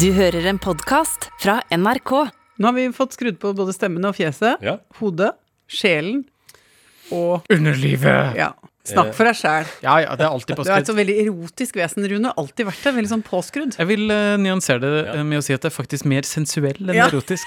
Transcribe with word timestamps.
Du 0.00 0.10
hører 0.12 0.44
en 0.50 0.58
podkast 0.60 1.28
fra 1.40 1.58
NRK. 1.72 2.12
Nå 2.60 2.68
har 2.68 2.74
vi 2.76 2.86
fått 2.96 3.14
skrudd 3.16 3.38
på 3.40 3.52
både 3.56 3.72
stemmene 3.76 4.10
og 4.10 4.16
fjeset, 4.18 4.60
Ja. 4.64 4.78
hodet, 5.00 5.32
sjelen 5.68 6.24
og 7.12 7.44
Underlivet. 7.50 8.36
ja. 8.36 8.52
Snakk 8.86 9.14
for 9.14 9.24
deg 9.26 9.34
sjæl. 9.34 9.66
Ja, 9.82 9.96
ja, 9.98 10.14
det 10.14 10.22
er 10.22 10.30
alltid 10.30 10.54
påskrudd. 10.56 10.66
Du 10.66 10.70
er 10.70 10.78
et 10.78 10.86
så 10.86 10.94
veldig 10.94 11.16
erotisk 11.26 11.74
vesen, 11.74 12.04
Rune. 12.06 12.32
Alltid 12.38 12.66
vært 12.68 12.82
det. 12.84 12.94
Veldig 12.94 13.10
sånn 13.10 13.24
påskrudd. 13.26 13.76
Jeg 13.80 13.86
vil 13.88 14.04
uh, 14.12 14.36
nyansere 14.38 14.78
det 14.80 15.08
eh, 15.10 15.22
med 15.24 15.38
å 15.40 15.42
si 15.42 15.52
at 15.56 15.60
det 15.62 15.72
er 15.72 15.74
faktisk 15.74 16.04
mer 16.06 16.22
sensuell 16.22 16.78
enn 16.78 16.94
Ja. 16.94 17.08
erotisk. 17.08 17.42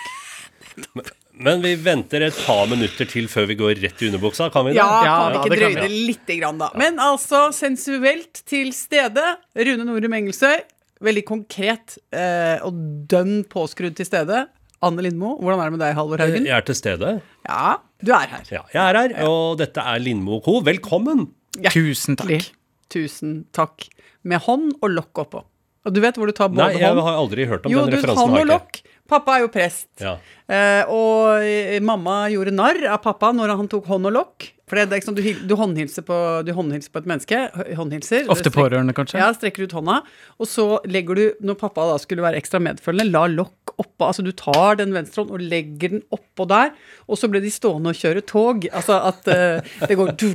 Men 1.39 1.61
vi 1.61 1.75
venter 1.79 2.21
et 2.27 2.36
par 2.45 2.68
minutter 2.68 3.07
til 3.07 3.29
før 3.31 3.47
vi 3.47 3.55
går 3.55 3.79
rett 3.79 4.02
i 4.04 4.09
underbuksa, 4.11 4.52
kan 4.52 4.66
vi 4.66 4.73
det? 4.73 4.81
Ja, 4.81 5.04
Ja, 5.05 5.31
kan 5.31 5.31
vi 5.31 5.38
ikke 5.47 5.61
drøye 5.61 5.75
det 5.79 5.88
det 5.88 5.91
lite 6.09 6.39
grann, 6.41 6.57
da. 6.59 6.70
Men 6.75 7.00
altså, 7.00 7.54
sensuelt 7.55 8.41
til 8.45 8.73
stede. 8.75 9.38
Rune 9.55 9.86
Norum 9.88 10.11
Engelsøy. 10.20 10.59
Veldig 11.00 11.21
konkret 11.27 11.95
eh, 12.11 12.59
og 12.65 12.79
dønn 13.07 13.43
påskrudd 13.47 13.96
til 13.96 14.07
stede. 14.07 14.47
Anne 14.83 15.04
Lindmo, 15.04 15.33
hvordan 15.39 15.61
er 15.61 15.69
det 15.69 15.75
med 15.75 15.82
deg, 15.83 15.93
Halvor 15.96 16.21
Haugen? 16.23 16.47
Jeg 16.47 16.56
er 16.56 16.65
til 16.68 16.75
stede. 16.75 17.11
Ja, 17.47 17.78
du 18.04 18.11
er 18.15 18.32
her. 18.32 18.43
Ja, 18.51 18.61
jeg 18.71 18.83
er 18.83 19.00
her, 19.00 19.14
og 19.28 19.59
dette 19.59 19.83
er 19.83 20.00
Lindmo 20.04 20.39
Co. 20.43 20.59
Velkommen! 20.64 21.29
Tusen 21.71 22.20
takk. 22.20 22.51
Tusen 22.92 23.42
takk. 23.56 23.87
Med 24.28 24.43
hånd 24.43 24.73
og 24.79 24.92
lokk 24.92 25.23
oppå. 25.23 25.43
Og 25.87 25.96
du 25.96 26.01
vet 26.04 26.20
hvor 26.20 26.28
du 26.28 26.36
tar 26.36 26.51
både 26.51 26.65
Nei, 26.65 26.79
jeg 26.82 26.92
hånd 26.92 27.04
har 27.07 27.20
aldri 27.21 27.47
hørt 27.47 27.68
om 27.68 27.71
Jo, 27.71 27.86
den 27.87 28.04
du 28.04 28.15
hånd 28.20 28.39
og 28.42 28.47
lokk. 28.50 28.81
Pappa 29.09 29.37
er 29.37 29.45
jo 29.45 29.51
prest. 29.51 29.87
Ja. 30.04 30.18
Eh, 30.51 30.84
og 30.92 31.84
mamma 31.87 32.22
gjorde 32.30 32.53
narr 32.53 32.84
av 32.92 33.00
pappa 33.08 33.31
når 33.36 33.56
han 33.56 33.72
tok 33.72 33.88
hånd 33.89 34.11
og 34.11 34.16
lokk. 34.20 34.52
For 34.69 34.78
det, 34.78 34.86
er 34.88 35.02
ikke 35.02 35.09
sånn, 35.09 35.17
du, 35.17 35.23
du, 35.50 35.55
håndhilser 35.58 36.05
på, 36.05 36.17
du 36.45 36.52
håndhilser 36.53 36.94
på 36.94 37.02
et 37.02 37.09
menneske. 37.09 37.41
Håndhilser. 37.80 38.28
Ofte 38.30 38.52
pårørende, 38.53 38.94
kanskje? 38.97 39.17
Ja, 39.22 39.31
strekker 39.33 39.66
ut 39.66 39.73
hånda. 39.80 40.00
Og 40.38 40.50
så 40.50 40.67
legger 40.89 41.17
du, 41.17 41.23
når 41.45 41.58
pappa 41.64 41.88
da 41.89 41.97
skulle 42.02 42.25
være 42.25 42.38
ekstra 42.39 42.61
medfølende, 42.61 43.09
la 43.09 43.25
lokk 43.33 43.73
oppå. 43.80 44.09
Altså 44.09 44.25
du 44.25 44.31
tar 44.38 44.78
den 44.80 44.94
venstre 44.94 45.23
hånd 45.23 45.33
og 45.36 45.42
legger 45.42 45.95
den 45.95 46.03
oppå 46.14 46.45
der. 46.50 46.73
Og 47.09 47.20
så 47.20 47.30
ble 47.31 47.42
de 47.44 47.52
stående 47.53 47.94
og 47.94 47.97
kjøre 47.97 48.23
tog. 48.30 48.67
Altså 48.70 49.00
at 49.09 49.31
uh, 49.31 49.73
det 49.90 49.97
går 50.00 50.14
tju, 50.20 50.31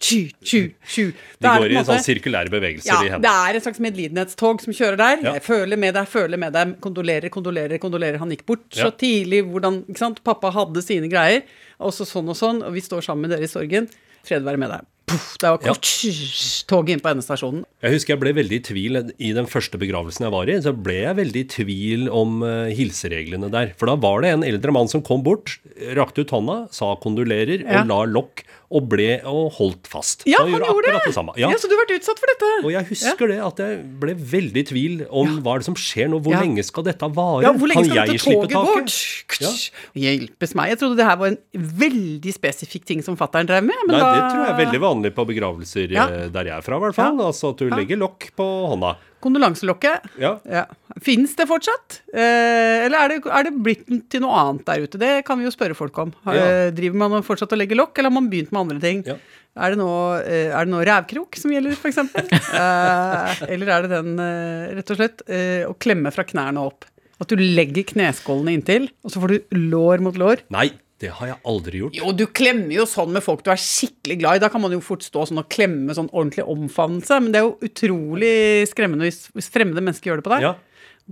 tju, 0.00 0.20
tju. 0.40 1.04
De 1.42 1.52
går 1.60 1.76
i 1.76 1.84
sånn 1.86 2.04
sirkulære 2.06 2.52
bevegelser 2.52 2.92
ja, 2.94 3.18
i 3.18 3.22
det 3.22 3.32
er 3.32 3.58
et 3.58 3.66
slags 3.66 3.80
medlidenhetstog 3.82 4.64
som 4.64 4.76
kjører 4.76 5.00
der. 5.00 5.22
Ja. 5.24 5.36
Jeg 5.38 5.44
føler 5.46 5.80
med 5.80 5.96
deg, 5.96 6.08
føler 6.10 6.40
med 6.40 6.54
deg, 6.56 6.76
kondolerer, 6.84 7.32
kondolerer, 7.32 7.80
kondolerer. 7.82 8.20
Han 8.22 8.32
gikk 8.32 8.46
bort 8.48 8.66
så 8.74 8.92
tidlig, 8.96 9.42
hvordan 9.50 9.82
ikke 9.86 10.02
sant? 10.02 10.22
Pappa 10.26 10.52
hadde 10.54 10.82
sine 10.84 11.10
greier, 11.12 11.44
og 11.78 11.94
så 11.94 12.06
sånn 12.08 12.32
og 12.32 12.38
sånn, 12.38 12.62
og 12.66 12.76
vi 12.76 12.84
står 12.84 13.04
sammen 13.06 13.26
med 13.26 13.36
dere 13.36 13.48
i 13.48 13.50
sorgen. 13.50 13.88
Fred 14.26 14.46
være 14.46 14.60
med 14.60 14.72
deg. 14.72 14.86
Puff, 15.06 15.36
det 15.38 15.46
var 15.46 15.58
Ja. 15.62 15.72
kort 15.72 15.86
toget 16.66 16.90
inn 16.96 17.00
på 17.00 17.10
endestasjonen. 17.14 17.62
Jeg 17.82 17.92
husker 17.94 18.14
jeg 18.16 18.20
ble 18.24 18.32
veldig 18.34 18.56
i 18.58 18.64
tvil 18.66 18.96
i 19.22 19.32
den 19.36 19.46
første 19.46 19.78
begravelsen 19.78 20.26
jeg 20.26 20.32
var 20.34 20.50
i. 20.50 20.56
Så 20.64 20.72
ble 20.74 20.96
jeg 21.04 21.16
veldig 21.20 21.42
i 21.44 21.48
tvil 21.54 22.08
om 22.10 22.42
uh, 22.42 22.66
hilsereglene 22.74 23.50
der. 23.52 23.70
For 23.78 23.86
da 23.86 23.94
var 23.94 24.22
det 24.26 24.32
en 24.34 24.42
eldre 24.42 24.72
mann 24.74 24.88
som 24.90 25.02
kom 25.06 25.22
bort, 25.22 25.58
rakte 25.94 26.24
ut 26.26 26.30
hånda, 26.34 26.66
sa 26.74 26.96
kondolerer 26.96 27.62
Ja. 27.62 27.82
og 27.84 27.86
la 27.92 28.00
lokk, 28.18 28.42
og 28.66 28.88
ble 28.90 29.20
og 29.22 29.52
holdt 29.60 29.86
fast. 29.86 30.24
Ja, 30.26 30.40
han 30.42 30.50
gjorde 30.58 30.90
det! 30.90 30.98
det. 31.06 31.14
Ja. 31.38 31.50
Ja. 31.52 31.56
Så 31.56 31.68
du 31.70 31.76
har 31.76 31.84
vært 31.86 32.00
utsatt 32.00 32.18
for 32.18 32.26
dette? 32.26 32.48
Og 32.66 32.72
jeg 32.74 32.84
husker 32.90 33.28
det 33.30 33.38
at 33.38 33.56
jeg 33.62 33.84
ble 34.02 34.14
veldig 34.18 34.58
i 34.58 34.66
tvil 34.66 35.06
om 35.06 35.36
hva 35.44 35.54
er 35.54 35.62
det 35.62 35.68
som 35.68 35.76
skjer 35.78 36.10
nå. 36.10 36.18
Hvor 36.18 36.34
Ja. 36.34 36.40
lenge 36.42 36.64
skal 36.66 36.82
dette 36.82 37.06
vare? 37.14 37.42
Ja, 37.46 37.52
hvor 37.54 37.70
lenge 37.70 37.86
skal 37.86 38.10
dette 38.10 38.50
toget? 38.50 38.90
Ja. 39.38 39.52
Hjelpes 39.94 40.54
meg. 40.58 40.70
Jeg 40.74 40.78
trodde 40.82 40.96
det 40.98 41.06
her 41.06 41.16
var 41.16 41.28
en 41.28 41.38
veldig 41.54 42.32
spesifikk 42.34 42.84
ting 42.84 43.02
som 43.06 43.14
fattern 43.16 43.46
drev 43.46 43.62
med. 43.62 43.76
Men 43.86 44.00
Nei, 44.00 44.02
da... 44.02 44.10
det 44.16 44.26
tror 44.34 44.42
jeg 44.42 44.50
er 44.50 44.60
veldig 44.64 44.80
vanlig 44.82 44.95
på 45.04 45.24
begravelser 45.28 45.90
Ja. 45.92 46.06
eh, 46.08 46.28
der 46.32 46.44
jeg 46.44 46.56
er 46.56 46.62
fra, 46.62 46.76
i 46.76 46.80
hvert 46.80 46.94
fall. 46.94 47.18
Altså 47.20 47.50
at 47.52 47.58
du 47.58 47.68
legger 47.70 47.96
lokk 48.00 48.30
på 48.36 48.46
hånda. 48.72 48.96
Kondolanselokket. 49.20 50.04
Ja. 50.20 50.38
Ja. 50.48 50.64
Fins 51.02 51.34
det 51.36 51.46
fortsatt? 51.48 52.00
Eh, 52.14 52.84
eller 52.86 52.98
er 53.04 53.08
det, 53.08 53.18
er 53.26 53.42
det 53.48 53.54
blitt 53.62 53.86
til 54.12 54.20
noe 54.22 54.32
annet 54.38 54.64
der 54.68 54.84
ute? 54.86 54.98
Det 54.98 55.24
kan 55.26 55.38
vi 55.38 55.44
jo 55.44 55.50
spørre 55.54 55.74
folk 55.76 55.96
om. 55.98 56.12
Har, 56.24 56.34
Ja. 56.34 56.44
eh, 56.66 56.70
Driver 56.70 56.96
man 57.08 57.22
fortsatt 57.26 57.52
å 57.52 57.58
legge 57.58 57.74
lokk, 57.76 57.98
eller 57.98 58.10
har 58.10 58.20
man 58.20 58.30
begynt 58.30 58.52
med 58.52 58.60
andre 58.60 58.80
ting? 58.80 59.02
Ja. 59.06 59.16
Er 59.56 59.70
det 59.72 59.78
nå, 59.80 59.88
eh, 60.22 60.52
er 60.52 60.64
det 60.66 60.72
nå 60.74 60.82
rævkrok 60.84 61.34
som 61.40 61.50
gjelder, 61.50 61.72
f.eks.? 61.72 61.98
eh, 62.54 63.46
eller 63.54 63.68
er 63.72 63.82
det 63.86 63.90
den, 63.90 64.16
rett 64.76 64.90
og 64.92 64.96
slett, 65.00 65.22
eh, 65.28 65.64
å 65.66 65.74
klemme 65.80 66.12
fra 66.12 66.24
knærne 66.28 66.60
opp? 66.60 66.84
At 67.18 67.28
du 67.32 67.36
legger 67.40 67.82
kneskålene 67.88 68.52
inntil, 68.52 68.90
og 69.02 69.10
så 69.10 69.22
får 69.22 69.28
du 69.32 69.56
lår 69.72 70.02
mot 70.04 70.14
lår? 70.20 70.42
Nei, 70.52 70.68
det 71.02 71.10
har 71.12 71.28
jeg 71.28 71.36
aldri 71.44 71.80
gjort. 71.82 71.96
Jo, 71.98 72.12
du 72.16 72.24
klemmer 72.32 72.72
jo 72.72 72.86
sånn 72.88 73.12
med 73.12 73.24
folk 73.24 73.42
du 73.44 73.50
er 73.52 73.60
skikkelig 73.60 74.16
glad 74.22 74.38
i. 74.38 74.42
Da 74.46 74.48
kan 74.52 74.62
man 74.64 74.72
jo 74.72 74.80
fort 74.84 75.04
stå 75.04 75.26
sånn 75.28 75.42
og 75.42 75.50
klemme 75.52 75.92
sånn 75.96 76.08
ordentlig 76.08 76.46
omfavnelse. 76.48 77.18
Men 77.20 77.34
det 77.34 77.42
er 77.42 77.44
jo 77.44 77.68
utrolig 77.68 78.36
skremmende 78.70 79.04
hvis, 79.04 79.26
fremmede 79.52 79.84
mennesker 79.84 80.10
gjør 80.10 80.22
det 80.22 80.26
på 80.28 80.32
deg. 80.32 80.46
Ja. 80.46 80.54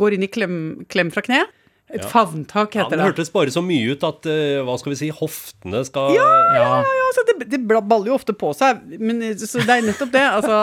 Går 0.00 0.16
inn 0.16 0.24
i 0.24 0.30
klem, 0.32 0.56
klem 0.88 1.12
fra 1.12 1.24
kne. 1.26 1.42
Et 1.92 2.00
Ja. 2.00 2.08
favntak 2.08 2.74
Ja, 2.74 2.84
heter 2.86 2.96
det 2.96 2.98
det. 2.98 3.06
hørtes 3.12 3.30
bare 3.30 3.52
så 3.52 3.60
mye 3.62 3.92
ut 3.92 4.02
at 4.02 4.24
uh, 4.26 4.64
hva 4.64 4.74
skal 4.80 4.94
vi 4.94 4.96
si, 4.96 5.08
hoftene 5.14 5.82
skal 5.84 6.14
Ja. 6.16 6.24
Ja, 6.56 6.70
altså 6.80 7.24
det, 7.28 7.48
det 7.52 7.60
baller 7.68 8.06
jo 8.08 8.14
ofte 8.16 8.32
på 8.32 8.54
seg, 8.56 8.80
men 8.98 9.20
så 9.36 9.60
det 9.60 9.68
er 9.68 9.84
nettopp 9.84 10.10
det. 10.14 10.22
Altså, 10.24 10.56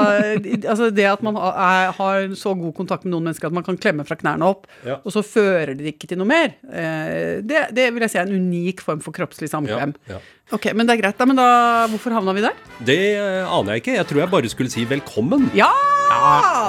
altså 0.67 0.89
det 0.91 1.05
at 1.05 1.21
man 1.23 1.37
har, 1.37 1.53
er, 1.53 1.91
har 1.93 2.33
så 2.35 2.55
god 2.57 2.73
kontakt 2.75 3.05
med 3.05 3.13
noen 3.13 3.29
mennesker 3.29 3.47
at 3.47 3.53
man 3.53 3.63
kan 3.63 3.77
klemme 3.77 4.03
fra 4.07 4.17
knærne 4.17 4.43
opp, 4.49 4.65
Ja. 4.83 4.97
og 5.05 5.13
så 5.13 5.21
fører 5.23 5.77
det 5.77 5.93
ikke 5.93 6.09
til 6.09 6.17
noe 6.17 6.27
mer. 6.27 6.55
Uh, 6.65 7.39
det, 7.45 7.67
det 7.77 7.91
vil 7.93 8.01
jeg 8.01 8.15
si 8.15 8.17
er 8.17 8.25
en 8.25 8.41
unik 8.49 8.81
form 8.81 8.99
for 9.05 9.13
kroppslig 9.15 9.47
ja, 9.47 9.53
samkvem. 9.59 9.93
ja. 10.09 10.17
Ok, 10.51 10.73
Men 10.75 10.87
det 10.89 10.97
er 10.97 11.01
greit, 11.05 11.17
da. 11.21 11.25
Men 11.29 11.37
da, 11.39 11.45
hvorfor 11.87 12.11
havna 12.17 12.33
vi 12.35 12.41
der? 12.43 12.57
Det 12.83 12.97
uh, 13.21 13.45
aner 13.59 13.77
jeg 13.77 13.85
ikke. 13.85 13.95
Jeg 14.01 14.07
tror 14.09 14.19
jeg 14.25 14.33
bare 14.33 14.49
skulle 14.51 14.73
si 14.73 14.83
velkommen. 14.89 15.47
Ja, 15.55 15.69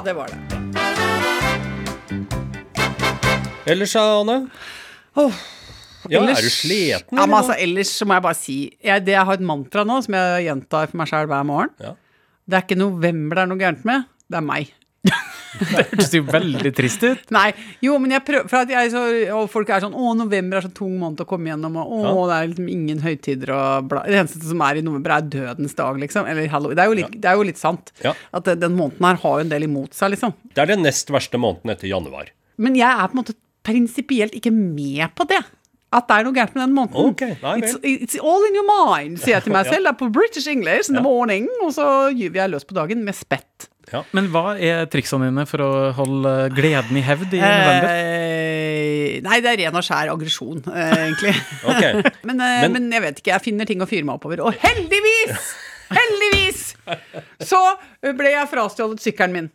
det 0.04 0.14
var 0.14 0.28
det. 0.30 0.81
Ellers, 3.66 3.94
Anne? 3.96 4.38
Oh. 5.16 5.32
Ja, 6.10 6.18
ellers- 6.20 6.38
er 6.38 6.42
du 6.42 6.50
sliten? 6.50 7.14
Ja, 7.18 7.26
men 7.26 7.36
altså, 7.38 7.54
ellers 7.62 7.90
så 7.94 8.06
må 8.08 8.16
jeg 8.16 8.22
bare 8.24 8.34
si 8.38 8.56
jeg, 8.82 9.04
det 9.06 9.14
jeg 9.14 9.24
har 9.28 9.34
et 9.38 9.44
mantra 9.46 9.84
nå, 9.86 10.00
som 10.02 10.14
jeg 10.18 10.46
gjentar 10.48 10.88
for 10.90 10.98
meg 10.98 11.10
sjøl 11.12 11.28
hver 11.30 11.44
morgen. 11.46 11.70
Ja. 11.78 11.92
Det 12.48 12.58
er 12.58 12.64
ikke 12.66 12.78
november 12.80 13.38
det 13.38 13.42
er 13.44 13.50
noe 13.52 13.60
gærent 13.62 13.84
med, 13.86 14.08
det 14.28 14.40
er 14.40 14.48
meg. 14.48 14.72
Det 15.52 15.66
hørtes 15.68 16.14
jo 16.16 16.22
veldig 16.24 16.70
trist 16.72 17.02
ut. 17.04 17.24
Nei, 17.34 17.50
jo, 17.84 17.98
men 18.00 18.14
jeg 18.14 18.22
prøver 18.24 18.46
For 18.48 18.62
at 18.64 18.70
jeg 18.72 18.88
så, 18.94 19.00
og 19.36 19.50
folk 19.52 19.68
er 19.68 19.82
sånn 19.84 19.92
Å, 19.92 20.12
november 20.16 20.56
er 20.56 20.64
så 20.64 20.70
tung 20.72 20.94
måned 20.96 21.20
å 21.20 21.26
komme 21.28 21.50
gjennom, 21.50 21.74
og 21.76 21.90
å, 21.92 21.98
Ja. 22.06 22.12
det 22.30 22.36
er 22.38 22.48
liksom 22.54 22.70
ingen 22.72 23.02
høytider 23.04 23.52
og 23.52 23.90
bla. 23.90 24.00
Det 24.08 24.16
eneste 24.16 24.40
som 24.48 24.62
er 24.64 24.80
i 24.80 24.84
november, 24.86 25.12
er 25.18 25.26
dødens 25.34 25.76
dag, 25.76 25.98
liksom. 26.00 26.24
Eller 26.32 26.48
halloween. 26.48 26.78
Det 26.80 26.86
er 26.86 26.88
jo 26.88 26.96
litt, 27.02 27.18
det 27.20 27.28
er 27.28 27.36
jo 27.36 27.44
litt 27.50 27.60
sant. 27.60 27.92
Ja. 28.00 28.14
At 28.32 28.48
den 28.48 28.78
måneden 28.78 29.04
her 29.10 29.20
har 29.26 29.36
jo 29.36 29.44
en 29.44 29.52
del 29.52 29.66
imot 29.68 29.92
seg, 29.98 30.14
liksom. 30.16 30.32
Det 30.56 30.64
er 30.64 30.72
den 30.72 30.86
nest 30.88 31.12
verste 31.12 31.36
måneden 31.42 31.74
etter 31.76 31.90
januar. 31.92 32.32
Men 32.56 32.74
jeg 32.80 32.88
er 32.88 33.12
på 33.12 33.18
en 33.18 33.20
måte 33.20 33.36
prinsipielt 33.66 34.34
ikke 34.38 34.52
med 34.54 35.12
på 35.18 35.26
det. 35.30 35.42
At 35.92 36.06
det 36.08 36.16
er 36.16 36.24
noe 36.24 36.32
gærent 36.32 36.54
med 36.56 36.62
den 36.64 36.72
måneden. 36.76 37.10
Okay, 37.12 37.34
nei 37.42 37.58
it's, 37.60 37.74
it's 37.84 38.16
all 38.16 38.46
in 38.48 38.54
your 38.56 38.64
mind, 38.64 39.18
sier 39.20 39.34
jeg 39.36 39.44
til 39.44 39.52
meg 39.52 39.66
selv. 39.72 39.84
Det 39.84 39.92
er 39.92 39.98
på 40.00 40.08
British 40.14 40.48
English 40.48 40.88
in 40.88 40.96
the 40.96 41.02
morning. 41.04 41.50
Og 41.66 41.74
så 41.76 41.84
gyver 42.16 42.40
jeg 42.40 42.52
løs 42.54 42.64
på 42.64 42.76
dagen 42.78 43.04
med 43.04 43.14
spett. 43.18 43.68
Men 44.16 44.30
hva 44.32 44.54
er 44.56 44.86
triksene 44.88 45.26
dine 45.28 45.44
for 45.44 45.60
å 45.60 45.70
holde 45.92 46.30
gleden 46.56 46.96
i 46.96 47.02
hevd 47.04 47.34
i 47.36 47.40
november? 47.42 47.90
Eh, 47.92 49.18
nei, 49.26 49.36
det 49.44 49.50
er 49.52 49.58
ren 49.66 49.76
og 49.76 49.84
skjær 49.84 50.14
aggresjon, 50.14 50.62
eh, 50.72 50.94
egentlig. 51.02 51.34
okay. 51.74 52.00
men, 52.30 52.40
eh, 52.40 52.62
Men- 52.64 52.72
men 52.78 52.88
jeg 52.96 53.04
vet 53.04 53.20
ikke. 53.20 53.34
Jeg 53.34 53.44
finner 53.50 53.68
ting 53.68 53.84
å 53.84 53.88
fyre 53.90 54.06
meg 54.08 54.16
oppover. 54.16 54.40
Og 54.48 54.56
heldigvis! 54.64 55.50
Heldigvis! 55.92 56.62
Så 57.44 57.58
ble 58.16 58.32
jeg 58.32 58.48
frastjålet 58.48 59.02
sykkelen 59.04 59.36
min. 59.36 59.50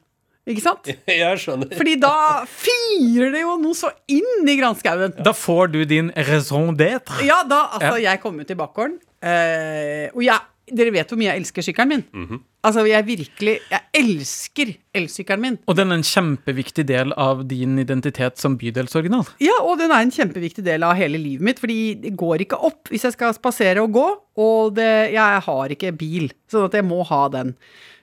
Ikke 0.48 0.64
sant? 0.64 0.88
Jeg 1.12 1.40
skjønner. 1.44 1.72
Fordi 1.76 1.96
da 2.00 2.16
firer 2.48 3.34
det 3.36 3.44
jo 3.44 3.56
noe 3.62 3.78
så 3.78 3.92
inn 4.12 4.48
i 4.48 4.58
granskauen. 4.60 5.16
Da 5.24 5.34
får 5.36 5.74
du 5.76 5.82
din 5.90 6.12
raison 6.30 6.72
d'être. 6.78 7.20
Ja, 7.28 7.42
da, 7.48 7.66
altså, 7.78 7.98
jeg 8.04 8.22
kom 8.24 8.38
ut 8.40 8.54
i 8.54 8.58
bakgården, 8.58 8.96
eh, 9.22 10.08
og 10.14 10.22
jeg, 10.24 10.40
dere 10.78 10.92
vet 10.96 11.12
hvor 11.12 11.20
mye 11.20 11.30
jeg 11.34 11.42
elsker 11.44 11.66
sykkelen 11.68 11.92
min. 11.92 12.06
Mhm. 12.16 12.46
Altså, 12.68 12.82
jeg 12.90 13.06
virkelig, 13.08 13.54
jeg 13.72 13.84
elsker 13.96 14.72
elsykkelen 14.98 15.44
min. 15.44 15.58
Og 15.72 15.78
den 15.78 15.92
er 15.94 16.00
en 16.02 16.08
kjempeviktig 16.08 16.84
del 16.90 17.14
av 17.16 17.46
din 17.48 17.78
identitet 17.80 18.42
som 18.42 18.58
bydelsoriginal. 18.60 19.28
Ja, 19.44 19.56
og 19.64 19.78
den 19.80 19.94
er 19.96 20.04
en 20.04 20.12
kjempeviktig 20.12 20.66
del 20.66 20.84
av 20.84 20.98
hele 21.00 21.20
livet 21.22 21.46
mitt, 21.48 21.62
fordi 21.64 21.80
det 22.04 22.16
går 22.20 22.44
ikke 22.44 22.60
opp 22.68 22.92
hvis 22.92 23.08
jeg 23.08 23.16
skal 23.16 23.36
spasere 23.38 23.84
og 23.86 23.94
gå, 23.96 24.08
og 24.44 24.76
det, 24.80 24.90
jeg 25.16 25.46
har 25.48 25.76
ikke 25.76 25.94
bil, 25.96 26.28
sånn 26.52 26.68
at 26.68 26.76
jeg 26.80 26.88
må 26.88 27.04
ha 27.08 27.22
den. 27.36 27.56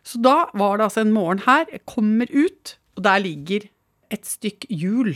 Så 0.04 0.20
da 0.22 0.48
var 0.54 0.78
det 0.78 0.84
altså 0.88 1.00
en 1.04 1.14
morgen 1.14 1.40
her, 1.46 1.64
jeg 1.72 1.80
kommer 1.88 2.28
ut, 2.30 2.76
og 2.96 3.04
der 3.06 3.22
ligger 3.24 3.64
et 4.12 4.26
stykk 4.28 4.66
hjul. 4.68 5.14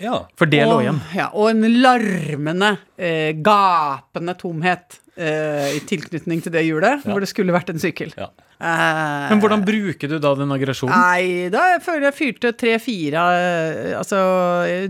Ja. 0.00 0.22
For 0.38 0.48
det 0.48 0.62
lå 0.66 0.78
igjen. 0.84 1.00
Ja, 1.14 1.28
og 1.34 1.50
en 1.50 1.66
larmende, 1.82 2.76
eh, 2.96 3.32
gapende 3.44 4.34
tomhet. 4.38 4.98
eh, 5.12 5.76
i 5.76 5.80
tilknytning 5.84 6.40
til 6.40 6.52
det 6.54 6.62
hjulet, 6.64 7.02
hvor 7.04 7.20
det 7.20 7.28
skulle 7.28 7.52
vært 7.52 7.68
en 7.68 7.78
sykkel. 7.82 8.14
Ja. 8.16 8.30
Eh, 8.62 9.28
Men 9.32 9.40
hvordan 9.42 9.64
bruker 9.66 10.06
du 10.12 10.18
da 10.22 10.34
den 10.38 10.52
aggresjonen? 10.54 10.94
Nei, 10.94 11.48
da 11.50 11.64
jeg 11.72 11.80
føler 11.82 12.04
jeg 12.10 12.14
fyrte 12.18 12.52
tre-fire 12.54 13.22
eh, 13.34 13.94
altså, 13.98 14.18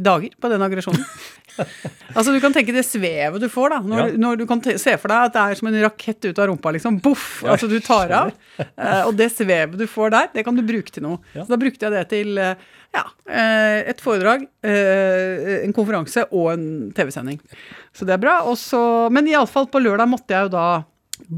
dager 0.03 0.35
på 0.37 0.51
den 0.53 0.65
aggresjonen. 0.67 1.05
altså 2.17 2.33
Du 2.35 2.39
kan 2.41 2.53
tenke 2.53 2.73
det 2.77 2.85
svevet 2.85 3.41
du 3.41 3.49
får, 3.53 3.73
da. 3.73 3.79
Når, 3.85 4.03
Ja. 4.03 4.19
når 4.21 4.41
du 4.43 4.45
kan 4.51 4.61
se 4.65 4.97
for 5.01 5.13
deg 5.13 5.31
at 5.31 5.37
det 5.37 5.45
er 5.45 5.61
som 5.61 5.71
en 5.71 5.79
rakett 5.87 6.29
ut 6.29 6.41
av 6.43 6.51
rumpa, 6.51 6.73
liksom. 6.77 6.99
Boff! 7.05 7.31
altså 7.49 7.69
du 7.71 7.79
tar 7.85 8.13
av. 8.19 8.33
Eh, 8.61 9.03
og 9.07 9.15
det 9.17 9.31
svevet 9.33 9.79
du 9.81 9.87
får 9.89 10.13
der, 10.13 10.29
det 10.35 10.45
kan 10.45 10.59
du 10.59 10.65
bruke 10.69 10.93
til 10.93 11.07
noe. 11.07 11.23
Ja. 11.33 11.47
Så 11.47 11.55
da 11.55 11.61
brukte 11.63 11.89
jeg 11.89 11.95
det 11.97 12.03
til 12.13 12.37
ja, 12.93 13.05
et 13.89 14.03
foredrag, 14.05 14.43
en 14.69 15.73
konferanse 15.73 16.27
og 16.29 16.51
en 16.53 16.67
TV-sending. 16.93 17.39
Så 17.97 18.05
det 18.05 18.19
er 18.19 18.21
bra. 18.21 18.35
Også, 18.53 19.09
men 19.17 19.31
iallfall 19.33 19.71
på 19.73 19.81
lørdag 19.81 20.11
måtte 20.13 20.37
jeg 20.37 20.51
jo 20.51 20.53
da 20.53 20.67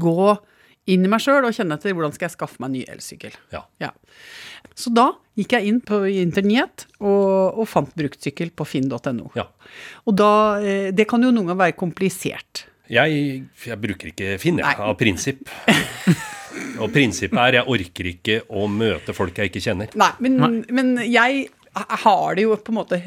gå 0.03 0.33
inn 0.91 1.05
i 1.05 1.09
meg 1.09 1.23
sjøl 1.23 1.47
og 1.47 1.55
kjenne 1.55 1.77
etter 1.79 1.95
hvordan 1.95 2.13
skal 2.15 2.27
jeg 2.27 2.35
skaffe 2.35 2.61
meg 2.61 2.69
en 2.69 2.75
ny 2.77 2.83
elsykkel. 2.93 3.37
Ja. 3.53 3.63
Ja. 3.81 3.91
Så 4.77 4.91
da 4.93 5.09
gikk 5.39 5.55
jeg 5.57 5.71
inn 5.71 5.81
på 5.85 6.03
internett 6.11 6.85
og, 6.99 7.57
og 7.57 7.65
fant 7.69 7.91
bruktsykkel 7.97 8.53
på 8.55 8.67
finn.no. 8.69 9.31
Ja. 9.37 9.49
Og 10.05 10.15
da 10.17 10.31
eh, 10.61 10.91
Det 10.95 11.07
kan 11.09 11.23
jo 11.23 11.31
noen 11.33 11.49
ganger 11.49 11.63
være 11.65 11.77
komplisert. 11.79 12.65
Jeg, 12.91 13.43
jeg 13.65 13.81
bruker 13.81 14.11
ikke 14.11 14.35
Finn, 14.41 14.61
jeg, 14.61 14.77
av 14.77 14.93
prinsipp. 14.99 15.49
Og 16.79 16.91
prinsippet 16.93 17.39
er 17.39 17.57
jeg 17.59 17.71
orker 17.71 18.07
ikke 18.09 18.35
å 18.53 18.65
møte 18.71 19.15
folk 19.15 19.37
jeg 19.39 19.51
ikke 19.51 19.63
kjenner. 19.63 19.91
Nei, 19.99 20.11
men, 20.23 20.61
men 20.75 20.93
jeg 21.03 21.47
har 21.75 22.35
det 22.37 22.45
jo 22.45 22.55
på 22.55 22.71
en 22.71 22.77
måte 22.79 22.99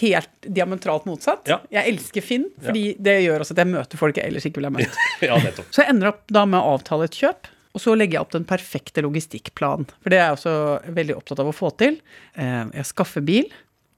helt 0.00 0.30
diametralt 0.42 1.04
motsatt. 1.06 1.46
Ja. 1.50 1.60
Jeg 1.72 1.92
elsker 1.94 2.24
Finn, 2.24 2.48
fordi 2.64 2.82
det 2.98 3.14
gjør 3.24 3.44
også 3.44 3.54
at 3.54 3.62
jeg 3.62 3.70
møter 3.70 4.00
folk 4.00 4.18
jeg 4.18 4.26
ellers 4.32 4.48
ikke 4.48 4.58
ville 4.60 4.72
ha 4.72 4.76
møtt. 4.78 4.98
Ja. 5.28 5.38
Så 5.70 5.82
jeg 5.84 5.92
ender 5.94 6.10
opp 6.12 6.24
da 6.34 6.42
med 6.48 6.58
å 6.60 6.74
avtale 6.78 7.06
et 7.08 7.16
kjøp, 7.18 7.48
og 7.76 7.82
så 7.84 7.94
legger 7.94 8.18
jeg 8.18 8.24
opp 8.26 8.34
den 8.34 8.46
perfekte 8.48 9.04
logistikkplanen. 9.06 9.86
For 10.02 10.10
det 10.10 10.18
er 10.18 10.26
jeg 10.30 10.38
også 10.40 10.56
veldig 10.98 11.16
opptatt 11.20 11.42
av 11.44 11.50
å 11.50 11.54
få 11.54 11.70
til. 11.78 11.98
Eh, 12.34 12.64
Jeg 12.80 12.88
skaffer 12.90 13.22
bil, 13.26 13.48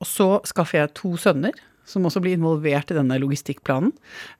og 0.03 0.09
så 0.09 0.29
skaffer 0.49 0.83
jeg 0.83 0.95
to 1.01 1.15
sønner. 1.21 1.57
Som 1.91 2.05
også 2.07 2.21
blir 2.23 2.37
involvert 2.37 2.93
i 2.93 2.95
denne 2.95 3.17
logistikkplanen. 3.19 3.91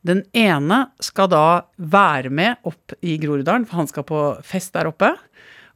Den 0.07 0.21
ene 0.39 0.85
skal 1.03 1.27
da 1.33 1.41
være 1.83 2.31
med 2.31 2.61
opp 2.69 2.93
i 3.03 3.17
Groruddalen, 3.19 3.65
for 3.67 3.81
han 3.81 3.89
skal 3.91 4.05
på 4.07 4.21
fest 4.47 4.77
der 4.77 4.87
oppe. 4.93 5.09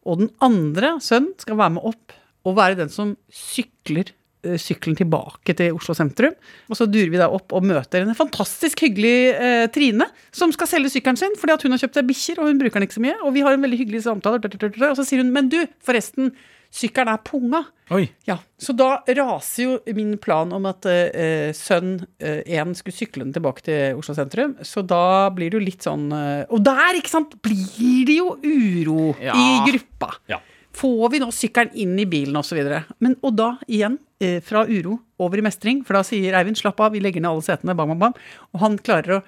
Og 0.07 0.21
den 0.21 0.29
andre 0.45 0.93
sønnen 1.03 1.33
skal 1.43 1.59
være 1.59 1.75
med 1.79 1.89
opp 1.91 2.15
og 2.45 2.57
være 2.59 2.77
den 2.83 2.91
som 2.93 3.15
sykler 3.33 4.11
eh, 4.45 4.57
sykkelen 4.61 4.97
tilbake 4.99 5.55
til 5.57 5.77
Oslo 5.77 5.97
sentrum. 5.97 6.35
Og 6.69 6.77
så 6.79 6.87
durer 6.91 7.11
vi 7.13 7.21
da 7.21 7.31
opp 7.33 7.55
og 7.57 7.65
møter 7.65 8.05
en 8.05 8.15
fantastisk 8.19 8.85
hyggelig 8.85 9.15
eh, 9.35 9.67
Trine, 9.75 10.09
som 10.35 10.53
skal 10.55 10.69
selge 10.71 10.93
sykkelen 10.97 11.21
sin 11.21 11.39
fordi 11.41 11.57
at 11.57 11.65
hun 11.65 11.73
har 11.77 11.85
kjøpt 11.85 12.01
seg 12.01 12.11
bikkjer, 12.11 12.41
og 12.43 12.51
hun 12.53 12.61
bruker 12.61 12.81
den 12.81 12.89
ikke 12.89 12.99
så 13.01 13.07
mye. 13.07 13.17
Og 13.25 13.33
vi 13.37 13.45
har 13.47 13.57
en 13.57 13.65
veldig 13.65 13.81
hyggelig 13.85 14.05
samtale, 14.09 14.43
og 14.45 14.99
så 15.01 15.07
sier 15.09 15.25
hun 15.25 15.33
Men 15.35 15.49
du, 15.53 15.63
forresten, 15.85 16.35
sykkelen 16.75 17.13
er 17.13 17.21
punga. 17.23 17.61
Oi. 17.95 18.09
Ja, 18.27 18.39
Så 18.59 18.73
da 18.75 18.97
raser 19.07 19.63
jo 19.63 19.75
min 19.95 20.17
plan 20.19 20.51
om 20.57 20.65
at 20.67 20.87
eh, 20.91 21.53
sønn 21.55 22.01
én 22.19 22.73
skulle 22.75 22.97
sykle 22.97 23.23
den 23.27 23.35
tilbake 23.37 23.63
til 23.63 24.01
Oslo 24.01 24.17
sentrum. 24.17 24.57
Så 24.67 24.83
da 24.83 25.29
blir 25.37 25.53
det 25.53 25.61
jo 25.61 25.63
litt 25.65 25.85
sånn 25.87 26.09
eh, 26.17 26.49
Og 26.51 26.65
der, 26.67 26.99
ikke 26.99 27.13
sant, 27.13 27.37
blir 27.45 28.09
det 28.09 28.17
jo 28.19 28.33
uro 28.43 29.13
Ja. 29.23 29.37
i 29.39 29.63
gruppa. 29.71 30.17
Ja. 30.33 30.41
Får 30.75 31.11
vi 31.13 31.21
nå 31.23 31.31
sykkelen 31.35 31.77
inn 31.79 31.95
i 32.03 32.07
bilen 32.11 32.37
osv.? 32.41 32.59
Og 33.15 33.31
da 33.37 33.51
igjen, 33.69 33.99
eh, 34.21 34.41
fra 34.43 34.65
uro 34.67 34.99
over 35.23 35.39
i 35.39 35.47
mestring, 35.47 35.85
for 35.87 35.95
da 35.95 36.03
sier 36.07 36.35
Eivind 36.35 36.59
slapp 36.59 36.81
av, 36.83 36.93
vi 36.93 37.03
legger 37.03 37.23
ned 37.23 37.31
alle 37.31 37.47
setene, 37.47 37.77
bam, 37.79 37.95
bam, 37.95 38.01
bam. 38.09 38.17
Og 38.53 38.61
han 38.65 38.79
klarer 38.79 39.21
å 39.21 39.23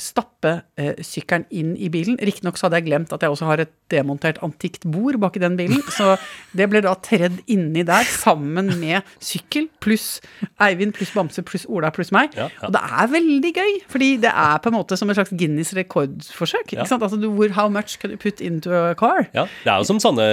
stappe 0.00 0.62
eh, 0.80 0.94
sykkelen 1.04 1.44
inn 1.50 1.74
i 1.76 1.88
bilen. 1.92 2.16
Riktignok 2.20 2.56
så 2.58 2.66
hadde 2.66 2.80
jeg 2.80 2.86
glemt 2.90 3.12
at 3.12 3.22
jeg 3.22 3.30
også 3.30 3.46
har 3.50 3.60
et 3.64 3.72
demontert 3.92 4.38
antikt 4.42 4.86
bord 4.88 5.18
bak 5.20 5.36
i 5.36 5.42
den 5.42 5.56
bilen, 5.58 5.82
så 5.98 6.16
det 6.56 6.68
ble 6.72 6.80
da 6.84 6.94
tredd 7.04 7.40
inni 7.52 7.84
der 7.84 8.04
sammen 8.08 8.72
med 8.80 9.02
sykkel 9.20 9.68
pluss 9.84 10.20
Eivind 10.62 10.94
pluss 10.96 11.12
Bamse 11.14 11.42
pluss 11.44 11.66
Ola 11.68 11.90
pluss 11.94 12.12
meg. 12.14 12.32
Ja, 12.36 12.48
ja. 12.48 12.66
Og 12.68 12.72
det 12.72 12.80
er 12.82 13.10
veldig 13.12 13.52
gøy, 13.56 13.72
fordi 13.92 14.10
det 14.22 14.32
er 14.32 14.58
på 14.64 14.72
en 14.72 14.78
måte 14.78 14.96
som 14.96 15.10
et 15.12 15.16
slags 15.18 15.32
Guinness 15.36 15.74
rekordforsøk. 15.76 16.72
Ja. 16.76 16.86
Altså, 16.86 17.16
du, 17.20 17.28
hvor, 17.34 17.48
how 17.56 17.68
much 17.68 17.98
can 18.00 18.10
you 18.10 18.16
put 18.20 18.40
into 18.40 18.72
a 18.72 18.94
car? 18.94 19.26
Ja, 19.34 19.46
Det 19.64 19.72
er 19.72 19.76
jo 19.82 19.84
som 19.88 20.00
sånne 20.02 20.26